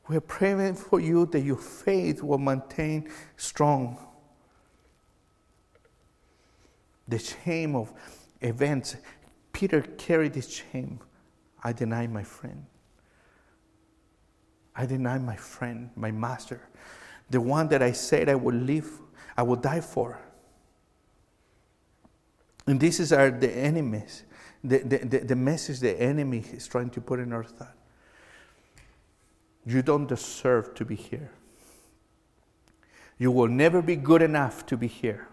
We 0.09 0.17
are 0.17 0.23
praying 0.23 0.77
for 0.77 0.99
you 0.99 1.27
that 1.27 1.41
your 1.41 1.59
faith 1.59 2.23
will 2.23 2.39
maintain 2.39 3.11
strong. 3.37 3.99
The 7.07 7.19
shame 7.19 7.77
of 7.77 7.93
events. 8.41 8.97
Peter 9.63 9.83
carried 9.97 10.33
this 10.33 10.49
shame. 10.51 10.99
I 11.63 11.73
deny 11.73 12.09
my 12.09 12.25
friend. 12.25 12.67
I 14.75 14.87
deny 14.87 15.19
my 15.19 15.37
friend, 15.37 15.91
my 15.95 16.11
master, 16.11 16.63
the 17.31 17.41
one 17.41 17.69
that 17.69 17.81
I 17.81 17.93
said 17.93 18.29
I 18.29 18.35
would 18.35 18.57
live, 18.57 18.91
I 19.37 19.45
would 19.45 19.63
die 19.63 19.81
for. 19.81 20.19
And 22.67 22.81
this 22.81 22.99
is 22.99 23.13
our 23.13 23.31
the 23.31 23.57
enemies 23.57 24.25
the, 24.65 24.79
the, 24.79 25.19
the, 25.19 25.37
message 25.37 25.79
the 25.79 25.97
enemy 26.01 26.43
is 26.53 26.67
trying 26.67 26.91
to 26.91 27.01
put 27.01 27.21
in 27.21 27.33
our 27.33 27.45
thought. 27.45 27.77
You 29.65 29.81
don't 29.83 30.09
deserve 30.09 30.75
to 30.75 30.85
be 30.85 30.97
here. 30.97 31.31
You 33.17 33.31
will 33.31 33.47
never 33.47 33.81
be 33.81 33.95
good 33.95 34.23
enough 34.23 34.67
to 34.67 34.77
be 34.77 34.89
here. 34.89 35.29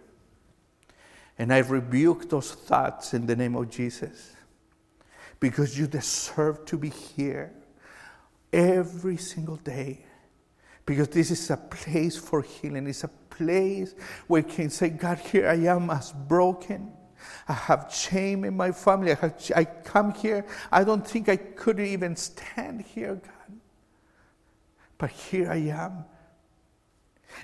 And 1.40 1.52
I 1.52 1.60
rebuke 1.60 2.30
those 2.30 2.52
thoughts 2.52 3.16
in 3.16 3.26
the 3.26 3.36
name 3.36 3.56
of 3.56 3.70
Jesus 3.70 4.36
because 5.40 5.80
you 5.80 5.88
deserve 5.88 6.66
to 6.66 6.78
be 6.78 6.90
here 6.90 7.52
every 8.54 9.18
single 9.18 9.56
day. 9.56 10.06
Because 10.86 11.08
this 11.08 11.32
is 11.32 11.50
a 11.50 11.58
place 11.58 12.18
for 12.18 12.42
healing. 12.42 12.86
It's 12.88 13.04
a 13.04 13.12
place 13.30 13.96
where 14.28 14.42
you 14.42 14.48
can 14.48 14.70
say, 14.70 14.90
God, 14.90 15.18
here 15.20 15.48
I 15.48 15.56
am 15.56 15.90
as 15.90 16.12
broken 16.12 16.92
I 17.48 17.54
have 17.54 17.92
shame 17.94 18.44
in 18.44 18.56
my 18.56 18.72
family. 18.72 19.12
I, 19.12 19.16
have, 19.16 19.52
I 19.56 19.66
come 19.66 20.14
here. 20.14 20.46
I 20.72 20.84
don't 20.84 21.06
think 21.06 21.30
I 21.30 21.36
could 21.36 21.80
even 21.80 22.16
stand 22.16 22.82
here, 22.82 23.16
God. 23.16 23.60
But 24.98 25.12
here 25.12 25.52
I 25.52 25.58
am. 25.58 26.06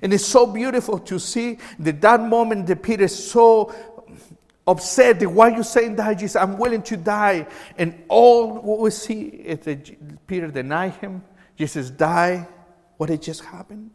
And 0.01 0.13
it's 0.13 0.25
so 0.25 0.45
beautiful 0.45 0.99
to 0.99 1.19
see 1.19 1.57
that 1.79 2.01
that 2.01 2.21
moment 2.21 2.67
that 2.67 2.83
Peter 2.83 3.03
is 3.03 3.31
so 3.31 3.73
upset 4.67 5.19
that 5.19 5.29
why 5.29 5.51
are 5.51 5.57
you 5.57 5.63
saying 5.63 5.95
that, 5.97 6.13
Jesus? 6.15 6.35
I'm 6.35 6.57
willing 6.57 6.81
to 6.83 6.97
die. 6.97 7.47
And 7.77 8.03
all 8.07 8.53
what 8.53 8.79
we 8.79 8.91
see 8.91 9.23
is 9.23 9.59
that 9.59 10.27
Peter 10.27 10.47
deny 10.47 10.89
him. 10.89 11.23
Jesus 11.57 11.89
die. 11.89 12.47
What 12.97 13.09
had 13.09 13.21
just 13.21 13.43
happened? 13.43 13.91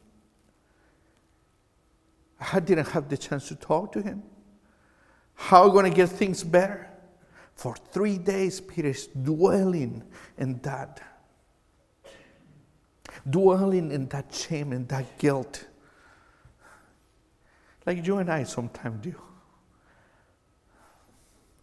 I 2.53 2.61
didn't 2.61 2.89
have 2.89 3.09
the 3.09 3.19
chance 3.19 3.49
to 3.49 3.55
talk 3.55 3.93
to 3.93 4.03
him. 4.03 4.23
How 5.35 5.65
are 5.65 5.71
going 5.71 5.91
to 5.91 5.97
get 5.97 6.09
things 6.09 6.43
better? 6.43 6.89
For 7.55 7.77
three 7.93 8.17
days, 8.17 8.61
Peter 8.61 8.89
is 8.89 9.07
dwelling 9.09 10.03
in 10.39 10.61
that. 10.63 11.01
Dwelling 13.29 13.91
in 13.91 14.09
that 14.09 14.35
shame 14.35 14.73
and 14.73 14.89
that 14.89 15.19
guilt. 15.19 15.67
Like 17.87 18.07
you 18.07 18.19
and 18.19 18.31
I 18.31 18.45
sometimes 18.45 19.03
do. 19.03 19.15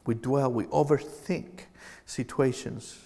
We 0.05 0.15
dwell, 0.15 0.51
we 0.51 0.65
overthink 0.65 1.65
situations. 2.05 2.97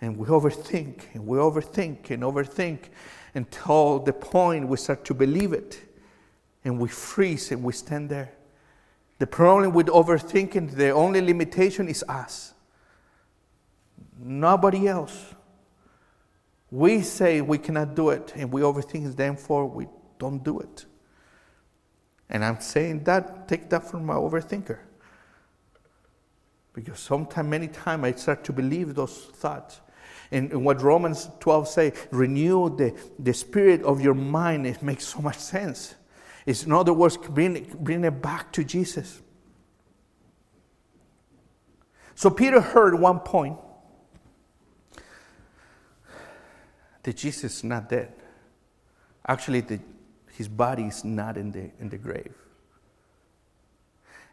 And 0.00 0.16
we 0.18 0.26
overthink 0.26 1.14
and 1.14 1.26
we 1.26 1.38
overthink 1.38 2.10
and 2.10 2.22
overthink 2.22 2.90
until 3.34 4.00
the 4.00 4.12
point 4.12 4.68
we 4.68 4.76
start 4.76 5.04
to 5.06 5.14
believe 5.14 5.52
it. 5.52 5.80
And 6.64 6.78
we 6.78 6.88
freeze 6.88 7.50
and 7.52 7.62
we 7.62 7.72
stand 7.72 8.10
there. 8.10 8.32
The 9.18 9.26
problem 9.26 9.72
with 9.72 9.86
overthinking, 9.86 10.72
the 10.72 10.90
only 10.90 11.20
limitation 11.20 11.88
is 11.88 12.04
us, 12.08 12.52
nobody 14.18 14.88
else. 14.88 15.34
We 16.70 17.02
say 17.02 17.40
we 17.40 17.58
cannot 17.58 17.94
do 17.94 18.10
it, 18.10 18.32
and 18.34 18.50
we 18.50 18.62
overthink 18.62 19.06
it, 19.06 19.16
therefore 19.16 19.66
we 19.66 19.86
don't 20.18 20.42
do 20.42 20.58
it. 20.58 20.86
And 22.34 22.44
I'm 22.44 22.60
saying 22.60 23.04
that, 23.04 23.46
take 23.46 23.70
that 23.70 23.88
from 23.88 24.04
my 24.06 24.14
overthinker. 24.14 24.78
Because 26.72 26.98
sometimes, 26.98 27.48
many 27.48 27.68
times, 27.68 28.02
I 28.02 28.10
start 28.10 28.42
to 28.44 28.52
believe 28.52 28.96
those 28.96 29.26
thoughts. 29.26 29.80
And, 30.32 30.50
and 30.50 30.64
what 30.64 30.82
Romans 30.82 31.30
12 31.38 31.68
say, 31.68 31.92
renew 32.10 32.76
the, 32.76 33.00
the 33.20 33.32
spirit 33.32 33.84
of 33.84 34.00
your 34.00 34.14
mind, 34.14 34.66
it 34.66 34.82
makes 34.82 35.06
so 35.06 35.20
much 35.20 35.36
sense. 35.36 35.94
It's 36.44 36.64
in 36.64 36.72
other 36.72 36.92
words, 36.92 37.16
bring, 37.16 37.72
bring 37.78 38.02
it 38.02 38.20
back 38.20 38.52
to 38.54 38.64
Jesus. 38.64 39.22
So 42.16 42.30
Peter 42.30 42.60
heard 42.60 42.98
one 42.98 43.20
point 43.20 43.58
that 47.04 47.16
Jesus 47.16 47.58
is 47.58 47.62
not 47.62 47.88
dead. 47.88 48.12
Actually, 49.24 49.60
the, 49.60 49.78
his 50.36 50.48
body 50.48 50.84
is 50.84 51.04
not 51.04 51.36
in 51.36 51.52
the, 51.52 51.70
in 51.78 51.88
the 51.88 51.96
grave. 51.96 52.34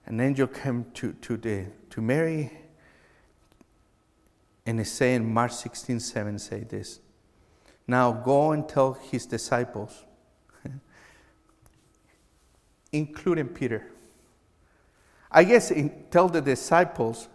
An 0.07 0.19
angel 0.19 0.47
came 0.47 0.85
to, 0.95 1.13
to, 1.13 1.37
the, 1.37 1.65
to 1.91 2.01
Mary 2.01 2.51
and 4.65 4.79
is 4.79 4.91
saying, 4.91 5.31
Mark 5.31 5.51
16 5.51 5.99
7 5.99 6.39
say 6.39 6.61
this. 6.61 6.99
Now 7.85 8.11
go 8.11 8.51
and 8.51 8.67
tell 8.67 8.93
his 8.93 9.27
disciples 9.27 10.05
including 12.91 13.49
Peter. 13.49 13.91
I 15.31 15.43
guess 15.43 15.69
in, 15.69 16.05
tell 16.09 16.27
the 16.27 16.41
disciples 16.41 17.29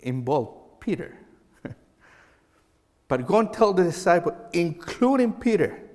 involve 0.00 0.80
Peter. 0.80 1.18
but 3.08 3.26
go 3.26 3.40
and 3.40 3.52
tell 3.52 3.74
the 3.74 3.84
disciples, 3.84 4.34
including 4.54 5.34
Peter, 5.34 5.87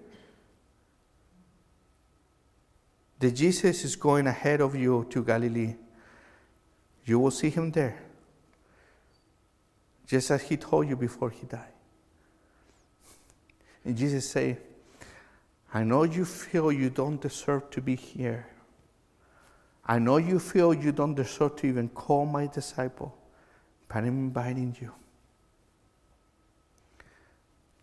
that 3.23 3.35
Jesus 3.35 3.85
is 3.85 3.95
going 3.95 4.27
ahead 4.27 4.59
of 4.59 4.75
you 4.75 5.07
to 5.09 5.23
Galilee. 5.23 5.75
You 7.05 7.19
will 7.19 7.31
see 7.31 7.49
him 7.49 7.71
there, 7.71 7.97
just 10.05 10.29
as 10.29 10.41
he 10.41 10.57
told 10.57 10.89
you 10.89 10.97
before 10.97 11.29
he 11.29 11.45
died. 11.45 11.71
And 13.85 13.95
Jesus 13.95 14.29
said, 14.29 14.57
I 15.73 15.85
know 15.85 16.03
you 16.03 16.25
feel 16.25 16.69
you 16.69 16.89
don't 16.89 17.21
deserve 17.21 17.69
to 17.69 17.81
be 17.81 17.95
here. 17.95 18.45
I 19.85 19.99
know 19.99 20.17
you 20.17 20.37
feel 20.37 20.73
you 20.73 20.91
don't 20.91 21.15
deserve 21.15 21.55
to 21.57 21.67
even 21.67 21.87
call 21.87 22.25
my 22.25 22.47
disciple, 22.47 23.17
but 23.87 23.99
I'm 23.99 24.07
inviting 24.07 24.75
you. 24.81 24.91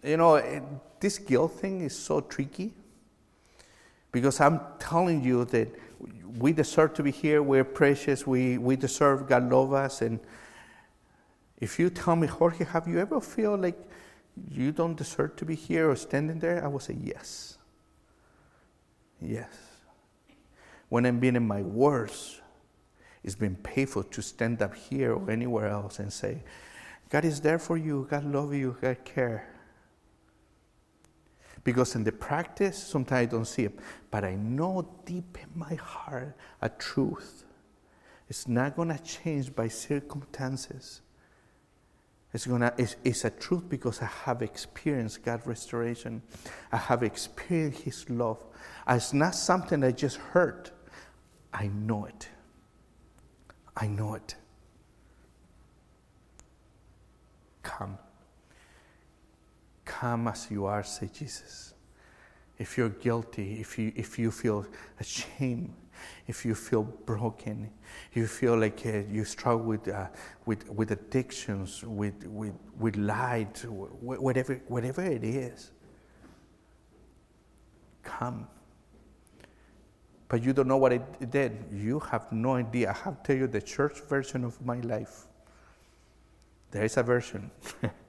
You 0.04 0.18
know, 0.18 0.34
eh, 0.34 0.60
this 1.00 1.16
guilt 1.16 1.52
thing 1.52 1.80
is 1.80 1.98
so 1.98 2.20
tricky 2.20 2.74
because 4.12 4.40
I'm 4.40 4.60
telling 4.78 5.22
you 5.22 5.44
that 5.46 5.68
we 6.38 6.52
deserve 6.52 6.94
to 6.94 7.02
be 7.02 7.10
here. 7.10 7.42
We're 7.42 7.64
precious. 7.64 8.26
We, 8.26 8.58
we 8.58 8.76
deserve 8.76 9.28
God 9.28 9.50
love 9.50 9.72
us. 9.72 10.02
And 10.02 10.20
if 11.58 11.78
you 11.78 11.90
tell 11.90 12.16
me, 12.16 12.26
Jorge, 12.26 12.64
have 12.64 12.88
you 12.88 12.98
ever 12.98 13.20
feel 13.20 13.56
like 13.56 13.78
you 14.50 14.72
don't 14.72 14.96
deserve 14.96 15.36
to 15.36 15.44
be 15.44 15.54
here 15.54 15.90
or 15.90 15.96
standing 15.96 16.38
there? 16.38 16.64
I 16.64 16.68
will 16.68 16.80
say 16.80 16.96
yes. 17.02 17.58
Yes. 19.20 19.50
When 20.88 21.06
I'm 21.06 21.20
being 21.20 21.36
in 21.36 21.46
my 21.46 21.62
worst, 21.62 22.40
it's 23.22 23.34
been 23.34 23.56
painful 23.56 24.04
to 24.04 24.22
stand 24.22 24.62
up 24.62 24.74
here 24.74 25.14
or 25.14 25.30
anywhere 25.30 25.68
else 25.68 25.98
and 25.98 26.12
say, 26.12 26.42
God 27.10 27.24
is 27.24 27.40
there 27.40 27.58
for 27.58 27.76
you. 27.76 28.06
God 28.10 28.24
love 28.24 28.54
you. 28.54 28.76
God 28.80 29.04
care. 29.04 29.46
Because 31.62 31.94
in 31.94 32.04
the 32.04 32.12
practice, 32.12 32.82
sometimes 32.82 33.28
I 33.28 33.30
don't 33.30 33.44
see 33.44 33.64
it, 33.64 33.78
but 34.10 34.24
I 34.24 34.34
know 34.34 34.88
deep 35.04 35.38
in 35.42 35.58
my 35.58 35.74
heart 35.74 36.36
a 36.62 36.68
truth. 36.68 37.44
It's 38.28 38.48
not 38.48 38.76
going 38.76 38.88
to 38.88 39.02
change 39.02 39.54
by 39.54 39.68
circumstances. 39.68 41.02
It's, 42.32 42.46
gonna, 42.46 42.72
it's, 42.78 42.96
it's 43.02 43.24
a 43.24 43.30
truth 43.30 43.68
because 43.68 44.00
I 44.00 44.06
have 44.24 44.40
experienced 44.40 45.24
God's 45.24 45.46
restoration. 45.46 46.22
I 46.70 46.76
have 46.76 47.02
experienced 47.02 47.82
His 47.82 48.08
love. 48.08 48.38
It's 48.88 49.12
not 49.12 49.34
something 49.34 49.82
I 49.82 49.90
just 49.90 50.16
heard. 50.16 50.70
I 51.52 51.66
know 51.66 52.04
it. 52.04 52.28
I 53.76 53.88
know 53.88 54.14
it. 54.14 54.36
Come. 57.62 57.98
Come 59.90 60.28
as 60.28 60.48
you 60.52 60.66
are, 60.66 60.84
say 60.84 61.10
Jesus. 61.12 61.74
If 62.58 62.78
you're 62.78 62.90
guilty, 62.90 63.60
if 63.60 63.76
you, 63.76 63.92
if 63.96 64.20
you 64.20 64.30
feel 64.30 64.64
ashamed, 65.00 65.74
if 66.28 66.44
you 66.44 66.54
feel 66.54 66.84
broken, 66.84 67.68
you 68.12 68.28
feel 68.28 68.56
like 68.56 68.80
uh, 68.86 68.98
you 69.10 69.24
struggle 69.24 69.66
with, 69.66 69.88
uh, 69.88 70.06
with, 70.46 70.68
with 70.70 70.92
addictions, 70.92 71.82
with, 71.82 72.24
with, 72.26 72.54
with 72.78 72.96
lies, 72.96 73.64
whatever, 73.66 74.60
whatever 74.68 75.02
it 75.02 75.24
is, 75.24 75.72
come. 78.04 78.46
But 80.28 80.40
you 80.44 80.52
don't 80.52 80.68
know 80.68 80.76
what 80.76 80.92
it 80.92 81.30
did. 81.32 81.64
You 81.72 81.98
have 81.98 82.30
no 82.30 82.54
idea. 82.54 82.90
I 82.90 83.04
have 83.04 83.24
to 83.24 83.26
tell 83.26 83.36
you 83.36 83.48
the 83.48 83.60
church 83.60 84.02
version 84.08 84.44
of 84.44 84.64
my 84.64 84.78
life. 84.82 85.26
There 86.70 86.84
is 86.84 86.96
a 86.96 87.02
version. 87.02 87.50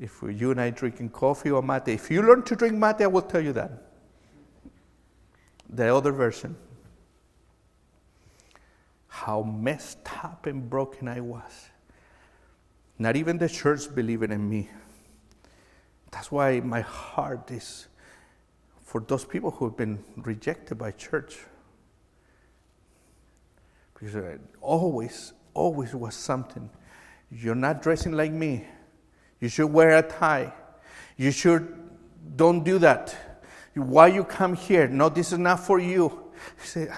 if 0.00 0.22
you 0.22 0.50
and 0.50 0.60
I 0.60 0.70
drinking 0.70 1.10
coffee 1.10 1.50
or 1.50 1.62
mate, 1.62 1.88
if 1.88 2.10
you 2.10 2.22
learn 2.22 2.42
to 2.44 2.56
drink 2.56 2.74
mate, 2.74 2.96
I 3.00 3.06
will 3.06 3.22
tell 3.22 3.40
you 3.40 3.52
that. 3.52 3.70
The 5.68 5.94
other 5.94 6.12
version. 6.12 6.56
How 9.08 9.42
messed 9.42 9.98
up 10.24 10.46
and 10.46 10.68
broken 10.68 11.08
I 11.08 11.20
was. 11.20 11.68
Not 12.98 13.16
even 13.16 13.38
the 13.38 13.48
church 13.48 13.94
believing 13.94 14.32
in 14.32 14.48
me. 14.48 14.68
That's 16.10 16.30
why 16.30 16.60
my 16.60 16.80
heart 16.80 17.50
is 17.50 17.88
for 18.84 19.00
those 19.00 19.24
people 19.24 19.50
who 19.50 19.64
have 19.66 19.76
been 19.76 20.02
rejected 20.16 20.76
by 20.76 20.90
church. 20.92 21.38
Because 23.94 24.14
it 24.14 24.40
always, 24.60 25.32
always 25.54 25.94
was 25.94 26.14
something. 26.14 26.68
You're 27.30 27.54
not 27.54 27.82
dressing 27.82 28.12
like 28.12 28.32
me. 28.32 28.66
You 29.42 29.48
should 29.48 29.72
wear 29.72 29.98
a 29.98 30.02
tie. 30.02 30.52
You 31.16 31.32
should 31.32 31.76
don't 32.36 32.62
do 32.62 32.78
that. 32.78 33.14
Why 33.74 34.06
you 34.06 34.22
come 34.22 34.54
here? 34.54 34.86
No, 34.86 35.08
this 35.08 35.32
is 35.32 35.38
not 35.38 35.66
for 35.66 35.80
you. 35.80 36.30
He 36.60 36.66
said, 36.66 36.92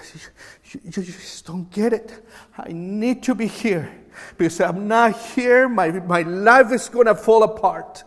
you, 0.71 0.79
you 0.83 0.91
just 0.91 1.47
don't 1.47 1.69
get 1.71 1.91
it. 1.91 2.23
I 2.55 2.71
need 2.71 3.23
to 3.23 3.33
be 3.33 3.47
here 3.47 3.91
because 4.37 4.61
I'm 4.61 4.87
not 4.87 5.17
here. 5.17 5.67
My, 5.67 5.89
my 5.89 6.21
life 6.21 6.71
is 6.71 6.87
going 6.87 7.07
to 7.07 7.15
fall 7.15 7.41
apart. 7.41 8.03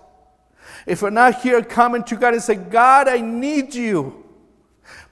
If 0.87 1.03
we're 1.03 1.11
not 1.11 1.40
here 1.40 1.61
coming 1.61 2.05
to 2.05 2.14
God 2.14 2.35
and 2.35 2.42
say, 2.42 2.55
God, 2.55 3.09
I 3.09 3.20
need 3.20 3.74
you, 3.74 4.24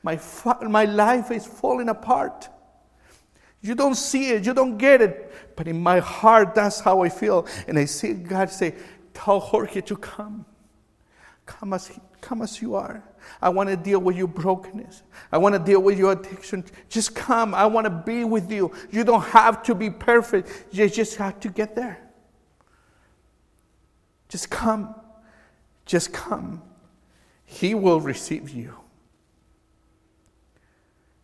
my, 0.05 0.21
my 0.63 0.85
life 0.85 1.33
is 1.33 1.45
falling 1.45 1.89
apart. 1.89 2.49
You 3.61 3.75
don't 3.75 3.97
see 3.97 4.31
it, 4.31 4.47
you 4.47 4.55
don't 4.55 4.79
get 4.79 5.03
it, 5.03 5.57
but 5.57 5.67
in 5.67 5.81
my 5.81 5.99
heart, 5.99 6.55
that's 6.55 6.79
how 6.79 7.03
I 7.03 7.09
feel. 7.09 7.49
And 7.67 7.77
I 7.77 7.87
see 7.87 8.13
God 8.13 8.51
say, 8.51 8.77
Tell 9.17 9.41
Jorge 9.41 9.81
to 9.81 9.97
come. 9.97 10.45
Come 11.47 11.73
as, 11.73 11.91
come 12.21 12.43
as 12.43 12.61
you 12.61 12.75
are. 12.75 13.03
I 13.41 13.49
want 13.49 13.71
to 13.71 13.77
deal 13.77 13.99
with 13.99 14.15
your 14.15 14.29
brokenness. 14.29 15.05
I 15.33 15.39
want 15.39 15.55
to 15.55 15.59
deal 15.59 15.81
with 15.81 15.99
your 15.99 16.13
addiction. 16.13 16.63
Just 16.91 17.15
come. 17.15 17.55
I 17.55 17.65
want 17.65 17.87
to 17.87 17.91
be 17.91 18.25
with 18.25 18.53
you. 18.53 18.73
You 18.91 19.05
don't 19.05 19.25
have 19.25 19.63
to 19.63 19.75
be 19.75 19.89
perfect. 19.89 20.67
You 20.71 20.91
just 20.91 21.17
have 21.17 21.41
to 21.41 21.49
get 21.49 21.75
there. 21.75 21.99
Just 24.29 24.51
come. 24.51 24.95
Just 25.87 26.13
come. 26.13 26.63
He 27.47 27.75
will 27.75 28.03
receive 28.03 28.51
you. 28.51 28.75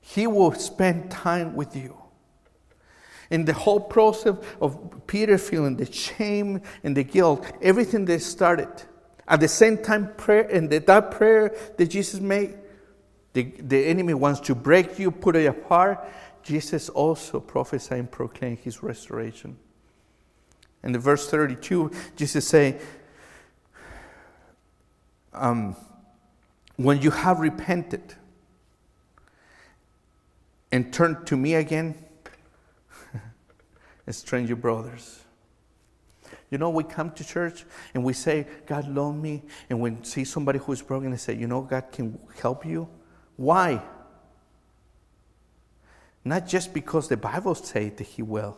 He 0.00 0.26
will 0.26 0.54
spend 0.54 1.10
time 1.10 1.54
with 1.54 1.76
you. 1.76 2.01
In 3.32 3.46
the 3.46 3.54
whole 3.54 3.80
process 3.80 4.36
of 4.60 5.06
Peter 5.06 5.38
feeling 5.38 5.76
the 5.76 5.90
shame 5.90 6.60
and 6.84 6.94
the 6.94 7.02
guilt, 7.02 7.50
everything 7.62 8.04
that 8.04 8.20
started, 8.20 8.68
at 9.26 9.40
the 9.40 9.48
same 9.48 9.78
time, 9.78 10.12
prayer 10.16 10.42
and 10.42 10.68
that 10.68 11.10
prayer 11.10 11.56
that 11.78 11.86
Jesus 11.86 12.20
made, 12.20 12.58
the, 13.32 13.44
the 13.58 13.86
enemy 13.86 14.12
wants 14.12 14.40
to 14.40 14.54
break 14.54 14.98
you, 14.98 15.10
put 15.10 15.34
it 15.34 15.46
apart. 15.46 16.06
Jesus 16.42 16.90
also 16.90 17.40
prophesied 17.40 18.00
and 18.00 18.10
proclaimed 18.10 18.58
his 18.58 18.82
restoration. 18.82 19.56
In 20.82 20.92
the 20.92 20.98
verse 20.98 21.30
32, 21.30 21.90
Jesus 22.16 22.46
say, 22.46 22.78
um, 25.32 25.74
when 26.76 27.00
you 27.00 27.10
have 27.10 27.40
repented 27.40 28.14
and 30.70 30.92
turned 30.92 31.26
to 31.28 31.36
me 31.38 31.54
again, 31.54 31.94
estrange 34.06 34.48
your 34.48 34.56
brothers. 34.56 35.20
You 36.50 36.58
know, 36.58 36.70
we 36.70 36.84
come 36.84 37.10
to 37.12 37.24
church 37.24 37.64
and 37.94 38.04
we 38.04 38.12
say, 38.12 38.46
God 38.66 38.88
love 38.88 39.16
me. 39.16 39.42
And 39.70 39.80
we 39.80 39.96
see 40.02 40.24
somebody 40.24 40.58
who's 40.58 40.82
broken, 40.82 41.08
and 41.08 41.20
say, 41.20 41.34
you 41.34 41.46
know, 41.46 41.62
God 41.62 41.92
can 41.92 42.18
help 42.40 42.64
you. 42.66 42.88
Why? 43.36 43.82
Not 46.24 46.46
just 46.46 46.72
because 46.72 47.08
the 47.08 47.16
Bible 47.16 47.54
says 47.54 47.92
that 47.96 48.04
He 48.04 48.22
will. 48.22 48.56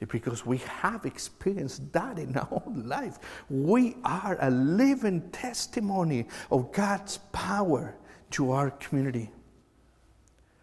It's 0.00 0.10
because 0.10 0.46
we 0.46 0.58
have 0.58 1.04
experienced 1.04 1.92
that 1.92 2.18
in 2.18 2.36
our 2.36 2.62
own 2.66 2.84
life. 2.86 3.18
We 3.50 3.96
are 4.02 4.38
a 4.40 4.50
living 4.50 5.30
testimony 5.30 6.26
of 6.50 6.72
God's 6.72 7.18
power 7.32 7.96
to 8.30 8.52
our 8.52 8.70
community. 8.70 9.30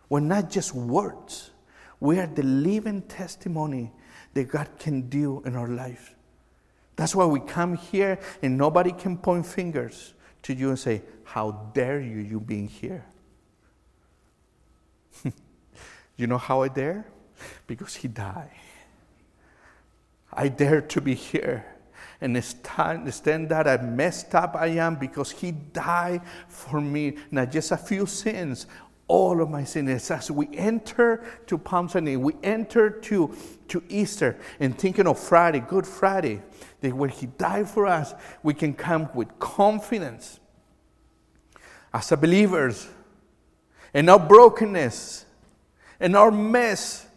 We're 0.10 0.22
not 0.22 0.50
just 0.50 0.74
words, 0.74 1.52
we 2.00 2.20
are 2.20 2.28
the 2.28 2.44
living 2.44 3.02
testimony 3.04 3.92
that 4.34 4.50
God 4.50 4.70
can 4.78 5.10
do 5.10 5.42
in 5.46 5.56
our 5.56 5.68
life. 5.68 6.16
That's 6.96 7.16
why 7.16 7.26
we 7.26 7.40
come 7.40 7.76
here 7.76 8.20
and 8.42 8.58
nobody 8.58 8.92
can 8.92 9.18
point 9.18 9.46
fingers 9.46 10.14
to 10.44 10.54
you 10.54 10.70
and 10.70 10.80
say, 10.80 11.02
How 11.24 11.72
dare 11.74 12.00
you, 12.00 12.20
you 12.20 12.40
being 12.40 12.68
here? 12.68 13.06
you 16.18 16.28
know 16.28 16.38
how 16.38 16.64
I 16.64 16.68
dare? 16.68 17.08
Because 17.66 17.96
He 17.96 18.08
died. 18.08 18.52
I 20.34 20.50
dare 20.50 20.82
to 20.82 21.02
be 21.02 21.16
here 21.16 21.66
and 22.20 22.44
stand 22.44 23.50
that 23.50 23.68
I 23.68 23.78
messed 23.78 24.34
up 24.34 24.56
I 24.56 24.68
am 24.68 24.96
because 24.96 25.32
He 25.32 25.52
died 25.52 26.22
for 26.48 26.82
me. 26.82 27.18
Not 27.30 27.52
just 27.52 27.72
a 27.72 27.78
few 27.78 28.06
sins, 28.06 28.66
all 29.08 29.42
of 29.42 29.50
my 29.50 29.64
sins. 29.64 30.12
As 30.12 30.30
we 30.30 30.50
enter 30.54 31.24
to 31.48 31.58
Palm 31.58 31.88
Sunday, 31.90 32.16
we 32.16 32.34
enter 32.44 32.90
to, 32.90 33.36
to 33.70 33.84
Easter 33.90 34.38
and 34.60 34.78
thinking 34.78 35.08
of 35.08 35.18
Friday, 35.18 35.60
Good 35.60 35.88
Friday, 35.88 36.42
that 36.82 36.94
when 36.94 37.10
He 37.10 37.28
died 37.28 37.70
for 37.70 37.86
us, 37.86 38.14
we 38.44 38.54
can 38.54 38.74
come 38.74 39.10
with 39.14 39.40
confidence 39.40 40.40
as 41.94 42.12
a 42.12 42.18
believers 42.18 42.88
in 43.94 44.10
our 44.10 44.20
brokenness, 44.20 45.26
in 46.00 46.16
our 46.16 46.32
mess, 46.32 47.08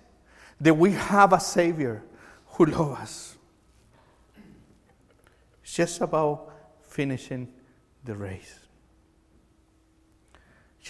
that 0.60 0.74
we 0.74 0.92
have 0.92 1.32
a 1.32 1.40
Savior 1.40 2.02
who 2.46 2.66
love 2.66 2.92
us. 2.92 3.36
It's 5.62 5.74
just 5.74 6.00
about 6.00 6.52
finishing 6.82 7.48
the 8.04 8.14
race. 8.14 8.59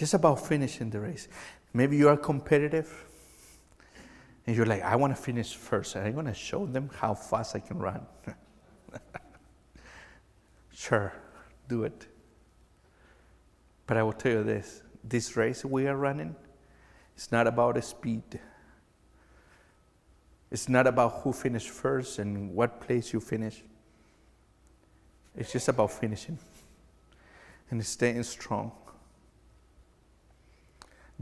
Just 0.01 0.15
about 0.15 0.43
finishing 0.47 0.89
the 0.89 0.99
race. 0.99 1.27
Maybe 1.75 1.95
you 1.95 2.09
are 2.09 2.17
competitive 2.17 2.91
and 4.47 4.55
you're 4.55 4.65
like, 4.65 4.81
I 4.81 4.95
want 4.95 5.15
to 5.15 5.21
finish 5.21 5.53
first, 5.53 5.95
and 5.95 6.07
I'm 6.07 6.13
going 6.13 6.25
to 6.25 6.33
show 6.33 6.65
them 6.65 6.89
how 6.91 7.13
fast 7.13 7.55
I 7.55 7.59
can 7.59 7.77
run. 7.77 8.07
sure, 10.73 11.13
do 11.67 11.83
it. 11.83 12.07
But 13.85 13.97
I 13.97 14.01
will 14.01 14.13
tell 14.13 14.31
you 14.31 14.43
this 14.43 14.81
this 15.03 15.37
race 15.37 15.63
we 15.63 15.85
are 15.85 15.95
running 15.95 16.35
It's 17.15 17.31
not 17.31 17.45
about 17.45 17.83
speed. 17.83 18.39
It's 20.49 20.67
not 20.67 20.87
about 20.87 21.21
who 21.21 21.31
finished 21.31 21.69
first 21.69 22.17
and 22.17 22.55
what 22.55 22.81
place 22.81 23.13
you 23.13 23.19
finish. 23.19 23.61
It's 25.35 25.51
just 25.51 25.67
about 25.67 25.91
finishing 25.91 26.39
and 27.69 27.85
staying 27.85 28.23
strong. 28.23 28.71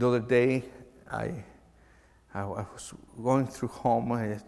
The 0.00 0.08
other 0.08 0.20
day, 0.20 0.64
I, 1.12 1.44
I 2.32 2.44
was 2.46 2.94
going 3.22 3.46
through 3.46 3.68
home, 3.68 4.10
I, 4.12 4.38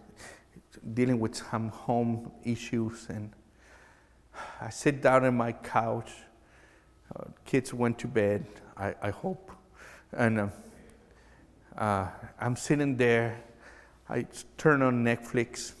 dealing 0.95 1.19
with 1.19 1.35
some 1.35 1.69
home 1.69 2.31
issues, 2.43 3.05
and 3.07 3.31
I 4.59 4.71
sit 4.71 5.03
down 5.03 5.25
on 5.25 5.37
my 5.37 5.51
couch. 5.51 6.09
Uh, 7.15 7.25
kids 7.45 7.71
went 7.71 7.99
to 7.99 8.07
bed, 8.07 8.47
I, 8.75 8.95
I 8.99 9.11
hope. 9.11 9.51
And 10.13 10.39
uh, 10.39 10.47
uh, 11.77 12.07
I'm 12.39 12.55
sitting 12.55 12.97
there. 12.97 13.39
I 14.09 14.25
turn 14.57 14.81
on 14.81 15.03
Netflix. 15.03 15.73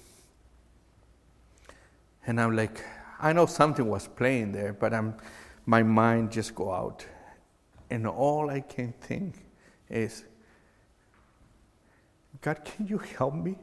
And 2.27 2.39
I'm 2.39 2.55
like, 2.55 2.85
I 3.19 3.33
know 3.33 3.47
something 3.47 3.87
was 3.87 4.07
playing 4.07 4.51
there, 4.51 4.71
but 4.73 4.93
I'm, 4.93 5.15
my 5.65 5.81
mind 5.81 6.31
just 6.31 6.53
go 6.53 6.71
out. 6.71 7.07
And 7.89 8.05
all 8.05 8.51
I 8.51 8.59
can 8.59 8.93
think 9.01 9.33
is, 9.93 10.23
God, 12.41 12.65
can 12.65 12.87
you 12.87 12.97
help 12.97 13.35
me? 13.35 13.55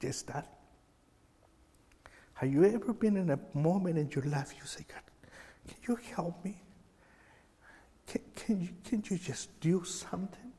Just 0.00 0.26
that. 0.28 0.46
Have 2.34 2.52
you 2.52 2.64
ever 2.64 2.92
been 2.92 3.16
in 3.16 3.30
a 3.30 3.38
moment 3.54 3.98
in 3.98 4.10
your 4.10 4.24
life 4.24 4.54
you 4.58 4.66
say, 4.66 4.84
God, 4.88 5.02
can 5.66 5.76
you 5.88 5.98
help 6.14 6.42
me? 6.44 6.62
Can, 8.06 8.22
can, 8.34 8.60
you, 8.60 8.68
can 8.84 9.04
you 9.10 9.18
just 9.18 9.58
do 9.60 9.84
something? 9.84 10.52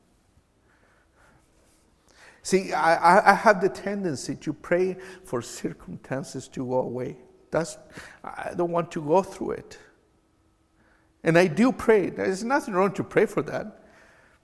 See, 2.42 2.72
I, 2.72 3.32
I 3.32 3.34
have 3.34 3.60
the 3.60 3.68
tendency 3.68 4.34
to 4.36 4.52
pray 4.52 4.96
for 5.24 5.42
circumstances 5.42 6.48
to 6.48 6.66
go 6.66 6.80
away. 6.80 7.16
That's, 7.50 7.78
I 8.24 8.52
don't 8.56 8.70
want 8.70 8.90
to 8.92 9.02
go 9.02 9.22
through 9.22 9.52
it. 9.52 9.78
And 11.24 11.38
I 11.38 11.46
do 11.46 11.72
pray. 11.72 12.10
There's 12.10 12.42
nothing 12.42 12.74
wrong 12.74 12.92
to 12.92 13.04
pray 13.04 13.26
for 13.26 13.42
that. 13.42 13.84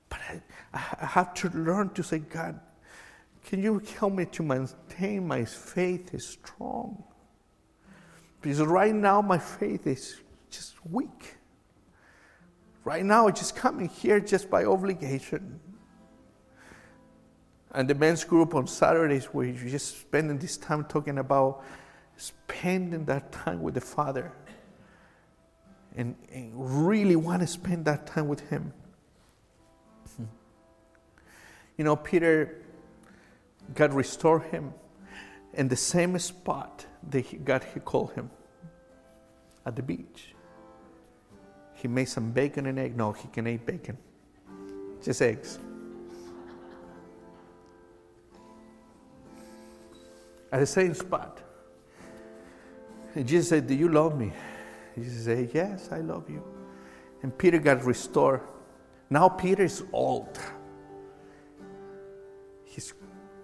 But 0.08 0.20
I, 0.28 0.42
I 0.74 1.06
have 1.06 1.34
to 1.34 1.48
learn 1.50 1.90
to 1.90 2.02
say, 2.02 2.18
God, 2.20 2.60
can 3.44 3.62
you 3.62 3.82
help 3.98 4.12
me 4.12 4.26
to 4.26 4.42
maintain 4.42 5.26
my 5.26 5.44
faith 5.44 6.14
is 6.14 6.26
strong? 6.26 7.02
Because 8.40 8.60
right 8.60 8.94
now 8.94 9.20
my 9.20 9.38
faith 9.38 9.86
is 9.86 10.20
just 10.50 10.74
weak. 10.86 11.36
Right 12.84 13.04
now, 13.04 13.26
it's 13.26 13.40
just 13.40 13.56
coming 13.56 13.88
here 13.88 14.20
just 14.20 14.48
by 14.48 14.64
obligation. 14.64 15.60
And 17.72 17.88
the 17.88 17.94
men's 17.94 18.24
group 18.24 18.54
on 18.54 18.66
Saturdays, 18.66 19.26
where 19.26 19.44
you're 19.44 19.68
just 19.68 20.00
spending 20.00 20.38
this 20.38 20.56
time 20.56 20.84
talking 20.84 21.18
about 21.18 21.64
spending 22.16 23.04
that 23.04 23.30
time 23.30 23.62
with 23.62 23.74
the 23.74 23.80
Father 23.80 24.32
and, 25.96 26.14
and 26.32 26.52
really 26.88 27.16
want 27.16 27.42
to 27.42 27.46
spend 27.46 27.84
that 27.86 28.06
time 28.06 28.28
with 28.28 28.48
Him. 28.48 28.72
You 31.78 31.84
know, 31.84 31.94
Peter, 31.94 32.60
God 33.74 33.94
restored 33.94 34.42
him 34.42 34.74
in 35.54 35.68
the 35.68 35.76
same 35.76 36.18
spot 36.18 36.84
that 37.08 37.44
God 37.44 37.64
he 37.72 37.78
called 37.78 38.12
him 38.14 38.30
at 39.64 39.76
the 39.76 39.82
beach. 39.82 40.34
He 41.74 41.86
made 41.86 42.06
some 42.06 42.32
bacon 42.32 42.66
and 42.66 42.80
egg. 42.80 42.96
No, 42.96 43.12
he 43.12 43.28
can 43.28 43.46
eat 43.46 43.64
bacon, 43.64 43.96
just 45.04 45.22
eggs. 45.22 45.60
At 50.50 50.58
the 50.58 50.66
same 50.66 50.94
spot. 50.94 51.40
And 53.14 53.28
Jesus 53.28 53.50
said, 53.50 53.68
Do 53.68 53.74
you 53.74 53.88
love 53.88 54.18
me? 54.18 54.32
Jesus 55.02 55.24
said, 55.24 55.50
Yes, 55.52 55.88
I 55.92 56.00
love 56.00 56.28
you. 56.28 56.42
And 57.22 57.36
Peter 57.36 57.58
got 57.58 57.84
restored. 57.84 58.42
Now 59.10 59.28
Peter 59.28 59.64
is 59.64 59.84
old. 59.92 60.38
He's, 62.64 62.94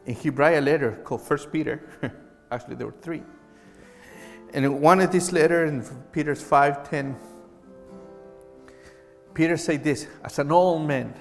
and 0.06 0.16
he 0.16 0.28
a 0.28 0.60
letter 0.60 1.00
called 1.04 1.22
First 1.22 1.50
Peter. 1.50 1.88
Actually, 2.50 2.76
there 2.76 2.86
were 2.86 2.94
three. 3.00 3.22
And 4.52 4.64
in 4.64 4.80
one 4.80 5.00
of 5.00 5.10
these 5.10 5.32
letters, 5.32 5.70
in 5.70 6.02
Peter's 6.12 6.42
5:10, 6.42 7.16
Peter 9.34 9.56
said 9.56 9.82
this, 9.82 10.06
as 10.22 10.38
an 10.38 10.52
old 10.52 10.86
man, 10.86 11.12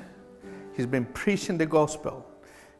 he's 0.76 0.86
been 0.86 1.06
preaching 1.06 1.58
the 1.58 1.65
gospel. 1.65 2.30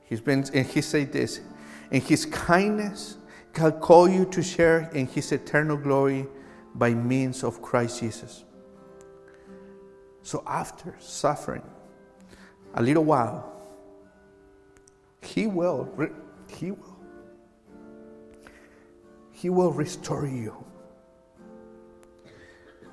He's 0.04 0.22
been, 0.22 0.46
and 0.54 0.66
he 0.66 0.82
said 0.82 1.12
this, 1.12 1.42
in 1.90 2.02
his 2.02 2.26
kindness, 2.28 3.18
God 3.52 3.82
called 3.82 4.12
you 4.12 4.26
to 4.26 4.44
share 4.44 4.92
in 4.94 5.08
his 5.08 5.32
eternal 5.32 5.76
glory 5.76 6.28
by 6.76 6.94
means 6.94 7.44
of 7.44 7.62
Christ 7.62 8.00
Jesus. 8.00 8.46
So 10.22 10.44
after 10.48 10.96
suffering 11.00 11.64
a 12.74 12.82
little 12.82 13.04
while, 13.04 13.52
he 15.22 15.48
will, 15.48 15.90
he 16.48 16.72
will, 16.72 16.98
he 19.32 19.50
will 19.50 19.72
restore 19.72 20.26
you. 20.26 20.64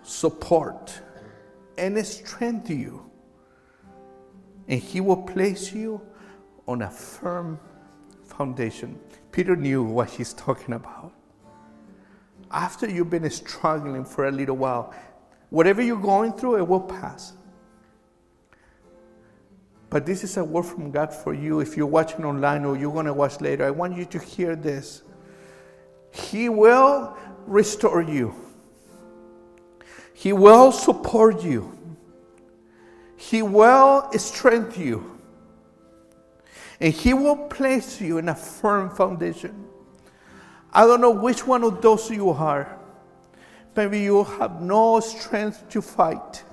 Support 0.02 1.00
and 1.78 2.04
strengthen 2.06 2.78
you. 2.78 3.10
And 4.68 4.80
he 4.80 5.00
will 5.00 5.22
place 5.22 5.72
you 5.72 6.00
on 6.68 6.82
a 6.82 6.90
firm 6.90 7.58
foundation. 8.24 8.98
Peter 9.32 9.56
knew 9.56 9.82
what 9.82 10.10
he's 10.10 10.32
talking 10.34 10.74
about. 10.74 11.12
After 12.50 12.88
you've 12.88 13.10
been 13.10 13.28
struggling 13.30 14.04
for 14.04 14.26
a 14.26 14.30
little 14.30 14.56
while, 14.56 14.92
whatever 15.50 15.82
you're 15.82 16.00
going 16.00 16.32
through, 16.32 16.56
it 16.56 16.66
will 16.66 16.80
pass. 16.80 17.34
But 19.88 20.06
this 20.06 20.22
is 20.22 20.36
a 20.36 20.44
word 20.44 20.64
from 20.64 20.90
God 20.90 21.12
for 21.12 21.34
you. 21.34 21.60
If 21.60 21.76
you're 21.76 21.86
watching 21.86 22.24
online 22.24 22.64
or 22.64 22.76
you're 22.76 22.92
going 22.92 23.06
to 23.06 23.14
watch 23.14 23.40
later, 23.40 23.64
I 23.64 23.70
want 23.70 23.96
you 23.96 24.04
to 24.06 24.18
hear 24.18 24.54
this. 24.54 25.02
He 26.12 26.48
will 26.48 27.16
restore 27.46 28.02
you. 28.02 28.34
He 30.14 30.32
will 30.32 30.70
support 30.70 31.42
you. 31.42 31.76
He 33.16 33.42
will 33.42 34.10
strengthen 34.16 34.82
you. 34.82 35.20
And 36.80 36.92
He 36.92 37.12
will 37.12 37.36
place 37.48 38.00
you 38.00 38.18
in 38.18 38.28
a 38.28 38.34
firm 38.34 38.90
foundation. 38.90 39.69
I 40.72 40.86
don't 40.86 41.00
know 41.00 41.10
which 41.10 41.46
one 41.46 41.64
of 41.64 41.82
those 41.82 42.10
you 42.10 42.30
are. 42.30 42.78
Maybe 43.76 44.00
you 44.00 44.24
have 44.24 44.60
no 44.60 45.00
strength 45.00 45.68
to 45.70 45.82
fight. 45.82 46.44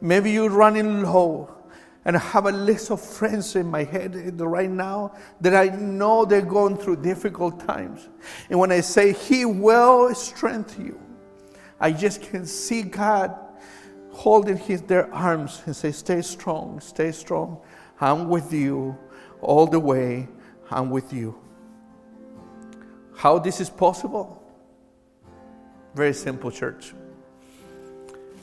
Maybe 0.00 0.30
you're 0.30 0.50
running 0.50 1.02
low. 1.02 1.54
And 2.04 2.16
I 2.16 2.20
have 2.20 2.46
a 2.46 2.52
list 2.52 2.90
of 2.90 3.00
friends 3.00 3.54
in 3.54 3.66
my 3.66 3.84
head 3.84 4.40
right 4.40 4.70
now 4.70 5.14
that 5.40 5.54
I 5.54 5.74
know 5.76 6.24
they're 6.24 6.42
going 6.42 6.76
through 6.76 6.96
difficult 6.96 7.64
times. 7.64 8.08
And 8.50 8.58
when 8.58 8.72
I 8.72 8.80
say 8.80 9.12
He 9.12 9.44
will 9.44 10.14
strengthen 10.14 10.86
you, 10.86 11.00
I 11.78 11.92
just 11.92 12.22
can 12.22 12.46
see 12.46 12.82
God 12.82 13.36
holding 14.12 14.56
his, 14.56 14.82
their 14.82 15.12
arms 15.12 15.62
and 15.66 15.74
say, 15.74 15.90
Stay 15.90 16.22
strong, 16.22 16.80
stay 16.80 17.12
strong. 17.12 17.60
I'm 18.00 18.28
with 18.28 18.52
you 18.52 18.96
all 19.40 19.66
the 19.66 19.80
way. 19.80 20.28
I'm 20.70 20.90
with 20.90 21.12
you. 21.12 21.41
How 23.16 23.38
this 23.38 23.60
is 23.60 23.70
possible? 23.70 24.42
Very 25.94 26.14
simple, 26.14 26.50
church. 26.50 26.94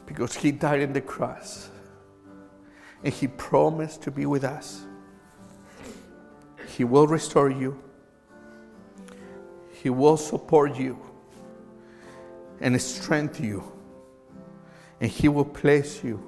Because 0.06 0.36
he 0.36 0.52
died 0.52 0.84
on 0.84 0.94
the 0.94 1.02
cross 1.02 1.70
and 3.04 3.14
he 3.14 3.28
promised 3.28 4.02
to 4.04 4.12
be 4.12 4.26
with 4.26 4.44
us. 4.44 4.82
He 6.76 6.84
will 6.84 7.08
restore 7.08 7.50
you, 7.50 7.82
he 9.72 9.90
will 9.90 10.18
support 10.18 10.78
you 10.78 11.00
and 12.62 12.80
strengthen 12.82 13.46
you. 13.46 13.64
And 15.02 15.10
He 15.10 15.30
will 15.30 15.46
place 15.46 16.04
you 16.04 16.22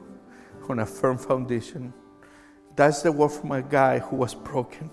on 0.70 0.80
a 0.80 0.86
firm 0.86 1.18
foundation. 1.18 1.93
That's 2.76 3.01
the 3.01 3.11
word 3.11 3.30
from 3.30 3.51
a 3.51 3.61
guy 3.61 3.99
who 3.99 4.15
was 4.15 4.34
broken. 4.34 4.89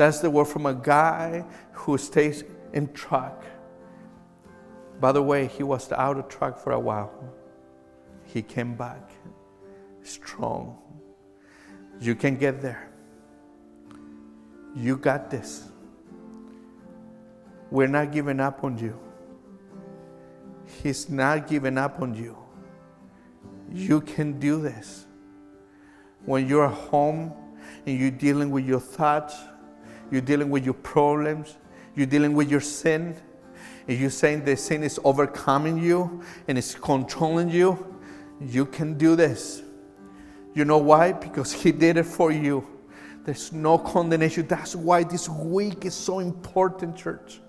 That's 0.00 0.20
the 0.20 0.30
word 0.30 0.46
from 0.46 0.64
a 0.64 0.72
guy 0.72 1.44
who 1.72 1.98
stays 1.98 2.42
in 2.72 2.90
track. 2.94 3.34
By 4.98 5.12
the 5.12 5.22
way, 5.22 5.46
he 5.46 5.62
was 5.62 5.92
out 5.92 6.16
of 6.16 6.26
track 6.26 6.56
for 6.56 6.72
a 6.72 6.80
while. 6.80 7.12
He 8.24 8.40
came 8.40 8.76
back 8.76 9.10
strong. 10.02 10.78
You 12.00 12.14
can 12.14 12.36
get 12.36 12.62
there. 12.62 12.88
You 14.74 14.96
got 14.96 15.30
this. 15.30 15.68
We're 17.70 17.86
not 17.86 18.10
giving 18.10 18.40
up 18.40 18.64
on 18.64 18.78
you. 18.78 18.98
He's 20.82 21.10
not 21.10 21.46
giving 21.46 21.76
up 21.76 22.00
on 22.00 22.14
you. 22.14 22.38
You 23.70 24.00
can 24.00 24.40
do 24.40 24.62
this. 24.62 25.04
When 26.24 26.48
you're 26.48 26.68
home 26.68 27.34
and 27.84 28.00
you're 28.00 28.10
dealing 28.10 28.50
with 28.50 28.64
your 28.64 28.80
thoughts, 28.80 29.36
you're 30.10 30.20
dealing 30.20 30.50
with 30.50 30.64
your 30.64 30.74
problems, 30.74 31.56
you're 31.94 32.06
dealing 32.06 32.34
with 32.34 32.50
your 32.50 32.60
sin, 32.60 33.16
and 33.88 33.98
you're 33.98 34.10
saying 34.10 34.44
the 34.44 34.56
sin 34.56 34.82
is 34.82 35.00
overcoming 35.04 35.82
you 35.82 36.22
and 36.48 36.56
it's 36.56 36.74
controlling 36.74 37.48
you, 37.48 37.98
you 38.40 38.64
can 38.64 38.96
do 38.96 39.16
this. 39.16 39.62
You 40.54 40.64
know 40.64 40.78
why? 40.78 41.12
Because 41.12 41.52
He 41.52 41.72
did 41.72 41.96
it 41.96 42.04
for 42.04 42.32
you. 42.32 42.66
There's 43.24 43.52
no 43.52 43.78
condemnation. 43.78 44.46
That's 44.46 44.74
why 44.74 45.04
this 45.04 45.28
week 45.28 45.84
is 45.84 45.94
so 45.94 46.20
important, 46.20 46.96
church. 46.96 47.40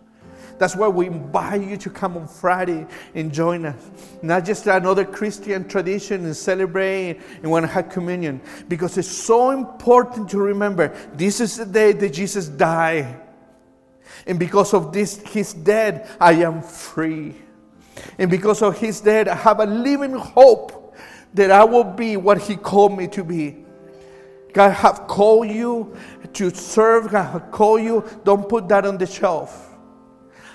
That's 0.62 0.76
why 0.76 0.89
we 0.89 1.07
invite 1.07 1.64
you 1.64 1.76
to 1.76 1.89
come 1.89 2.16
on 2.16 2.28
Friday 2.28 2.86
and 3.16 3.34
join 3.34 3.66
us. 3.66 3.89
Not 4.22 4.45
just 4.45 4.68
another 4.68 5.03
Christian 5.03 5.68
tradition 5.68 6.24
and 6.24 6.38
celebrate 6.38 7.20
and 7.41 7.49
want 7.49 7.64
to 7.64 7.68
have 7.68 7.89
communion. 7.89 8.39
Because 8.68 8.95
it's 8.99 9.07
so 9.07 9.49
important 9.49 10.30
to 10.30 10.38
remember 10.38 10.95
this 11.16 11.41
is 11.41 11.57
the 11.57 11.66
day 11.66 11.93
that 11.93 12.14
Jesus 12.14 12.47
died. 12.47 13.22
And 14.28 14.38
because 14.38 14.76
of 14.76 14.93
this, 14.93 15.18
his 15.30 15.51
death, 15.51 16.16
I 16.22 16.34
am 16.34 16.62
free. 16.62 17.34
And 18.20 18.30
because 18.30 18.62
of 18.62 18.78
his 18.78 19.01
death, 19.01 19.30
I 19.30 19.34
have 19.34 19.62
a 19.62 19.66
living 19.66 20.14
hope 20.14 20.95
that 21.34 21.49
I 21.49 21.64
will 21.64 21.86
be 21.86 22.18
what 22.18 22.39
he 22.39 22.55
called 22.55 22.95
me 22.95 23.07
to 23.07 23.24
be. 23.24 23.66
God 24.53 24.74
have 24.74 25.07
called 25.07 25.49
you 25.49 25.97
to 26.34 26.51
serve. 26.51 27.09
God 27.09 27.32
have 27.32 27.49
called 27.49 27.82
you. 27.82 28.07
Don't 28.24 28.47
put 28.47 28.68
that 28.68 28.86
on 28.86 28.99
the 28.99 29.07
shelf. 29.07 29.70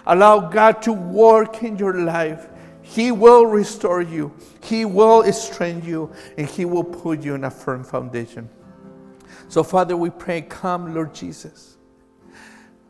Allow 0.07 0.49
God 0.51 0.83
to 0.83 0.93
work 0.93 1.63
in 1.63 1.77
your 1.77 2.01
life. 2.01 2.49
He 2.83 3.11
will 3.11 3.47
restore 3.47 4.03
you, 4.03 4.33
He 4.63 4.85
will 4.85 5.25
strengthen 5.33 5.89
you, 5.89 6.13
and 6.39 6.47
He 6.47 6.65
will 6.65 6.85
put 6.85 7.23
you 7.23 7.35
in 7.35 7.45
a 7.45 7.51
firm 7.51 7.83
foundation. 7.83 8.49
So, 9.49 9.65
Father, 9.65 9.97
we 9.97 10.11
pray, 10.11 10.43
come, 10.43 10.95
Lord 10.95 11.13
Jesus. 11.13 11.77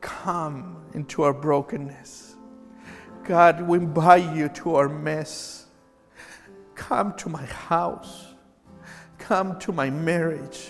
Come 0.02 0.84
into 0.92 1.22
our 1.22 1.32
brokenness. 1.32 2.36
God, 3.24 3.62
we 3.62 3.78
invite 3.78 4.36
you 4.36 4.48
to 4.50 4.76
our 4.76 4.88
mess. 4.88 5.66
Come 6.74 7.14
to 7.14 7.28
my 7.28 7.44
house. 7.44 8.34
Come 9.18 9.58
to 9.60 9.72
my 9.72 9.90
marriage. 9.90 10.68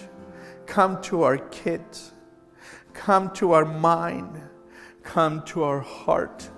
Come 0.67 1.03
to 1.03 1.25
our 1.25 1.39
kids. 1.39 2.13
Come 2.95 3.31
to 3.33 3.53
our 3.53 3.65
mind 3.65 4.41
come 5.07 5.43
to 5.43 5.63
our 5.63 5.81
heart. 5.81 6.51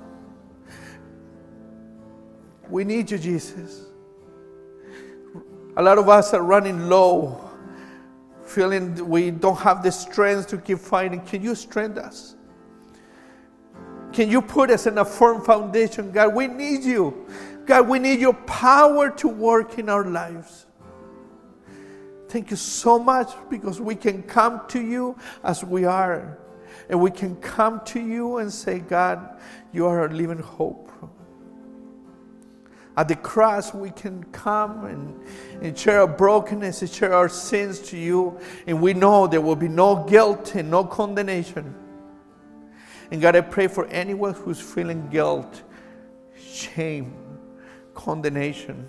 We 2.69 2.85
need 2.85 3.11
you, 3.11 3.19
Jesus. 3.19 3.87
A 5.77 5.83
lot 5.83 5.99
of 5.99 6.09
us 6.09 6.35
are 6.35 6.43
running 6.43 6.89
low, 6.89 7.41
feeling 8.45 9.09
we 9.09 9.31
don't 9.31 9.59
have 9.59 9.83
the 9.83 9.93
strength 9.93 10.49
to 10.49 10.59
keep 10.59 10.79
fighting. 10.79 11.21
Can 11.21 11.43
you 11.43 11.55
strengthen 11.55 12.05
us? 12.05 12.35
Can 14.13 14.31
you 14.31 14.43
put 14.43 14.71
us 14.71 14.87
in 14.87 14.99
a 14.99 15.05
firm 15.05 15.45
foundation? 15.45 16.11
God, 16.11 16.35
we 16.35 16.49
need 16.49 16.83
you. 16.83 17.27
God, 17.67 17.87
we 17.89 17.99
need 17.99 18.19
your 18.19 18.33
power 18.33 19.11
to 19.11 19.29
work 19.29 19.79
in 19.79 19.89
our 19.89 20.05
lives. 20.05 20.67
Thank 22.29 22.51
you 22.51 22.57
so 22.57 22.99
much 22.99 23.31
because 23.49 23.81
we 23.81 23.95
can 23.95 24.23
come 24.23 24.63
to 24.69 24.83
you 24.83 25.17
as 25.45 25.63
we 25.63 25.85
are 25.85 26.39
and 26.89 27.01
we 27.01 27.11
can 27.11 27.37
come 27.37 27.81
to 27.87 28.01
you 28.01 28.39
and 28.39 28.53
say, 28.53 28.79
God, 28.79 29.39
you 29.73 29.87
are 29.87 30.01
our 30.01 30.09
living 30.09 30.39
hope. 30.39 30.91
At 32.97 33.07
the 33.07 33.15
cross, 33.15 33.73
we 33.73 33.91
can 33.91 34.25
come 34.33 34.85
and, 34.87 35.21
and 35.63 35.79
share 35.79 36.01
our 36.01 36.09
brokenness 36.09 36.83
and 36.83 36.91
share 36.91 37.15
our 37.15 37.29
sins 37.29 37.79
to 37.91 37.97
you, 37.97 38.41
and 38.67 38.83
we 38.83 38.93
know 38.93 39.29
there 39.29 39.41
will 39.41 39.55
be 39.55 39.69
no 39.69 40.05
guilt 40.05 40.57
and 40.57 40.69
no 40.69 40.83
condemnation. 40.83 41.77
And 43.13 43.23
God, 43.23 43.37
I 43.37 43.43
pray 43.43 43.69
for 43.69 43.87
anyone 43.87 44.35
who's 44.35 44.61
feeling 44.61 45.09
guilt, 45.11 45.63
shame, 46.37 47.15
condemnation, 47.95 48.89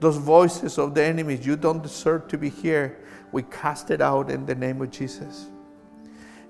those 0.00 0.16
voices 0.16 0.78
of 0.78 0.94
the 0.94 1.04
enemies, 1.04 1.44
you 1.44 1.56
don't 1.56 1.82
deserve 1.82 2.26
to 2.28 2.38
be 2.38 2.48
here. 2.48 3.04
We 3.32 3.42
cast 3.42 3.90
it 3.90 4.00
out 4.00 4.30
in 4.30 4.46
the 4.46 4.54
name 4.54 4.80
of 4.80 4.90
Jesus. 4.90 5.48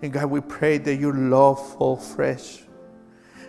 And 0.02 0.12
God, 0.12 0.26
we 0.26 0.40
pray 0.40 0.78
that 0.78 0.96
your 0.96 1.14
love 1.14 1.74
fall 1.76 1.96
fresh 1.96 2.62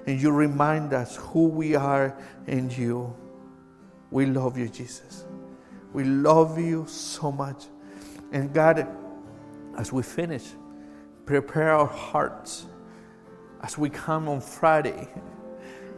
and 0.08 0.20
you 0.20 0.32
remind 0.32 0.94
us 0.94 1.16
who 1.18 1.48
we 1.48 1.76
are 1.76 2.18
in 2.48 2.70
you. 2.72 3.16
We 4.10 4.26
love 4.26 4.58
you, 4.58 4.68
Jesus. 4.68 5.26
We 5.94 6.04
love 6.04 6.60
you 6.60 6.86
so 6.88 7.32
much. 7.32 7.66
And 8.32 8.52
God, 8.54 8.88
as 9.78 9.94
we 9.94 10.02
finish, 10.02 10.44
prepare 11.26 11.74
our 11.74 11.86
hearts 11.86 12.66
as 13.62 13.78
we 13.78 13.90
come 13.90 14.28
on 14.28 14.42
Friday 14.42 15.08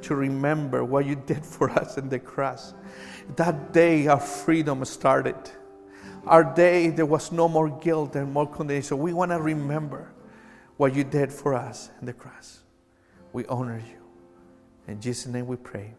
to 0.02 0.16
remember 0.16 0.84
what 0.84 1.06
you 1.06 1.16
did 1.16 1.46
for 1.46 1.70
us 1.70 1.98
in 1.98 2.10
the 2.10 2.20
cross. 2.20 2.74
That 3.38 3.72
day, 3.72 4.08
our 4.08 4.20
freedom 4.20 4.84
started. 4.84 5.38
Our 6.26 6.44
day, 6.44 6.90
there 6.90 7.06
was 7.06 7.32
no 7.32 7.48
more 7.48 7.70
guilt 7.70 8.16
and 8.16 8.34
more 8.34 8.48
condemnation. 8.48 8.98
We 8.98 9.14
want 9.14 9.32
to 9.32 9.40
remember 9.40 10.12
what 10.82 10.96
you 10.96 11.04
did 11.04 11.32
for 11.32 11.54
us 11.54 11.92
in 12.00 12.08
the 12.08 12.14
cross. 12.14 12.62
We 13.34 13.46
honor 13.46 13.78
you. 13.78 14.02
In 14.88 15.00
Jesus' 15.00 15.28
name 15.28 15.46
we 15.46 15.56
pray. 15.56 15.94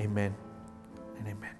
Amen 0.00 0.34
and 1.18 1.28
amen. 1.28 1.55